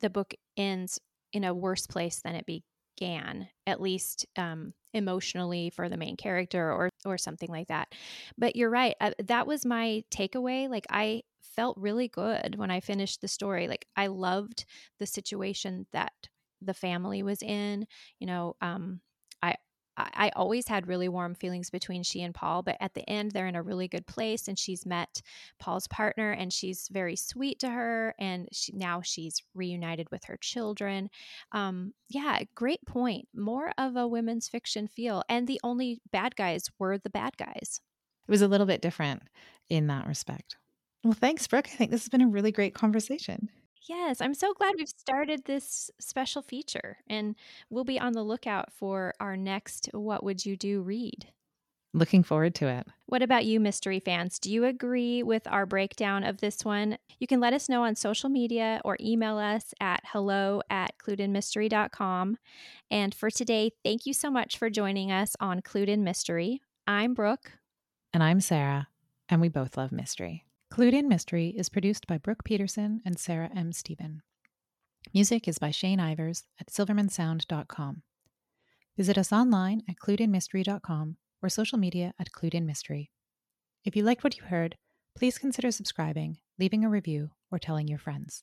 the 0.01 0.11
book 0.11 0.35
ends 0.57 1.01
in 1.33 1.45
a 1.45 1.55
worse 1.55 1.87
place 1.87 2.21
than 2.21 2.37
it 2.37 2.47
began, 2.47 3.49
at 3.67 3.81
least 3.81 4.27
um, 4.37 4.75
emotionally 4.93 5.71
for 5.71 5.89
the 5.89 5.97
main 5.97 6.17
character 6.17 6.71
or, 6.71 6.91
or 7.05 7.19
something 7.19 7.49
like 7.49 7.69
that. 7.69 7.89
But 8.39 8.57
you're 8.57 8.71
right. 8.71 8.95
Uh, 9.01 9.11
that 9.25 9.47
was 9.47 9.67
my 9.67 10.05
takeaway. 10.11 10.69
Like, 10.69 10.87
I 10.91 11.23
felt 11.55 11.77
really 11.79 12.09
good 12.09 12.57
when 12.57 12.71
I 12.71 12.81
finished 12.81 13.21
the 13.21 13.29
story. 13.29 13.69
Like, 13.69 13.87
I 13.97 14.09
loved 14.09 14.65
the 14.99 15.07
situation 15.07 15.87
that 15.93 16.13
the 16.61 16.75
family 16.75 17.23
was 17.23 17.43
in. 17.43 17.87
You 18.19 18.27
know, 18.27 18.57
um, 18.61 19.01
I, 19.97 20.27
I 20.27 20.31
always 20.35 20.67
had 20.67 20.89
really 20.89 21.09
warm 21.09 21.35
feelings 21.35 21.71
between 21.71 22.03
she 22.03 22.23
and 22.23 22.35
Paul, 22.35 22.63
but 22.63 22.77
at 22.81 22.95
the 22.95 23.09
end, 23.09 23.31
they're 23.31 23.47
in 23.47 23.55
a 23.55 23.63
really 23.63 23.87
good 23.87 24.07
place, 24.07 24.49
and 24.49 24.59
she's 24.59 24.85
met 24.85 25.23
Paul's 25.61 25.87
partner, 25.87 26.33
and 26.33 26.53
she's 26.53 26.89
very 26.91 27.15
sweet 27.17 27.61
to 27.61 27.71
her, 27.71 28.15
and 28.19 28.49
she, 28.53 28.73
now 28.73 29.03
she's 29.03 29.41
reunited 29.55 30.11
with 30.11 30.25
her 30.25 30.37
children. 30.41 31.11
Um, 31.53 31.93
yeah, 32.09 32.41
great 32.57 32.85
point. 32.87 33.29
More 33.35 33.73
of 33.79 33.95
a 33.95 34.09
women's 34.09 34.49
fiction 34.49 34.89
feel, 34.89 35.23
and 35.29 35.47
the 35.47 35.61
only 35.63 36.01
bad 36.11 36.35
guys 36.35 36.65
were 36.79 36.99
the 36.99 37.11
bad 37.11 37.37
guys. 37.37 37.81
It 38.27 38.31
was 38.31 38.43
a 38.43 38.49
little 38.49 38.67
bit 38.67 38.83
different 38.83 39.23
in 39.71 39.87
that 39.89 40.09
respect. 40.09 40.57
Well, 41.05 41.13
thanks, 41.13 41.47
Brooke. 41.47 41.69
I 41.71 41.77
think 41.77 41.91
this 41.91 42.03
has 42.03 42.09
been 42.09 42.23
a 42.23 42.27
really 42.27 42.51
great 42.51 42.75
conversation. 42.75 43.51
Yes, 43.87 44.23
I'm 44.23 44.33
so 44.33 44.55
glad 44.55 44.75
we've 44.79 44.89
started 44.89 45.45
this 45.45 45.91
special 46.01 46.41
feature, 46.41 46.97
and 47.07 47.37
we'll 47.69 47.85
be 47.85 48.01
on 48.01 48.15
the 48.15 48.23
lookout 48.23 48.73
for 48.73 49.13
our 49.21 49.37
next 49.37 49.91
What 49.93 50.25
Would 50.25 50.47
You 50.47 50.57
Do 50.57 50.81
read. 50.81 51.29
Looking 51.93 52.23
forward 52.23 52.55
to 52.57 52.69
it. 52.69 52.87
What 53.07 53.23
about 53.23 53.45
you, 53.45 53.61
mystery 53.61 54.01
fans? 54.01 54.39
Do 54.39 54.51
you 54.51 54.65
agree 54.65 55.23
with 55.23 55.47
our 55.47 55.67
breakdown 55.67 56.25
of 56.25 56.39
this 56.39 56.65
one? 56.65 56.97
You 57.21 57.27
can 57.27 57.39
let 57.39 57.53
us 57.53 57.69
know 57.69 57.85
on 57.85 57.95
social 57.95 58.31
media 58.31 58.81
or 58.85 58.97
email 59.01 59.37
us 59.37 59.75
at 59.81 60.01
hello 60.07 60.63
at 60.71 60.95
cluedinmystery.com. 60.99 62.39
And 62.91 63.15
for 63.15 63.31
today, 63.31 63.71
thank 63.85 64.07
you 64.07 64.15
so 64.15 64.31
much 64.31 64.59
for 64.59 64.71
joining 64.71 65.13
us 65.13 65.37
on 65.39 65.61
Clued 65.61 65.89
in 65.89 66.03
Mystery. 66.03 66.63
I'm 66.87 67.13
Brooke. 67.15 67.53
And 68.13 68.23
I'm 68.25 68.41
Sarah, 68.41 68.89
and 69.29 69.41
we 69.41 69.49
both 69.49 69.77
love 69.77 69.93
mystery. 69.93 70.47
Clued 70.73 70.93
in 70.93 71.09
Mystery 71.09 71.55
is 71.57 71.69
produced 71.69 72.07
by 72.07 72.19
Brooke 72.19 72.43
Peterson 72.45 73.01
and 73.05 73.19
Sarah 73.19 73.51
M. 73.55 73.73
Stephen. 73.73 74.23
Music 75.13 75.47
is 75.47 75.59
by 75.59 75.71
Shane 75.71 75.99
Ivers 76.01 76.45
at 76.61 76.69
silvermansound.com. 76.69 78.03
Visit 78.97 79.19
us 79.19 79.33
online 79.33 79.83
at 79.89 79.97
cluedinmystery.com 79.97 81.17
or 81.43 81.49
social 81.49 81.79
media 81.79 82.13
at 82.19 82.33
cluedinmystery. 82.33 83.09
If 83.85 83.95
you 83.95 84.03
liked 84.03 84.25
what 84.25 84.37
you 84.37 84.45
heard, 84.45 84.77
please 85.17 85.39
consider 85.39 85.71
subscribing, 85.71 86.39
leaving 86.59 86.85
a 86.85 86.91
review, 86.91 87.31
or 87.53 87.59
telling 87.59 87.87
your 87.87 87.99
friends. 87.99 88.43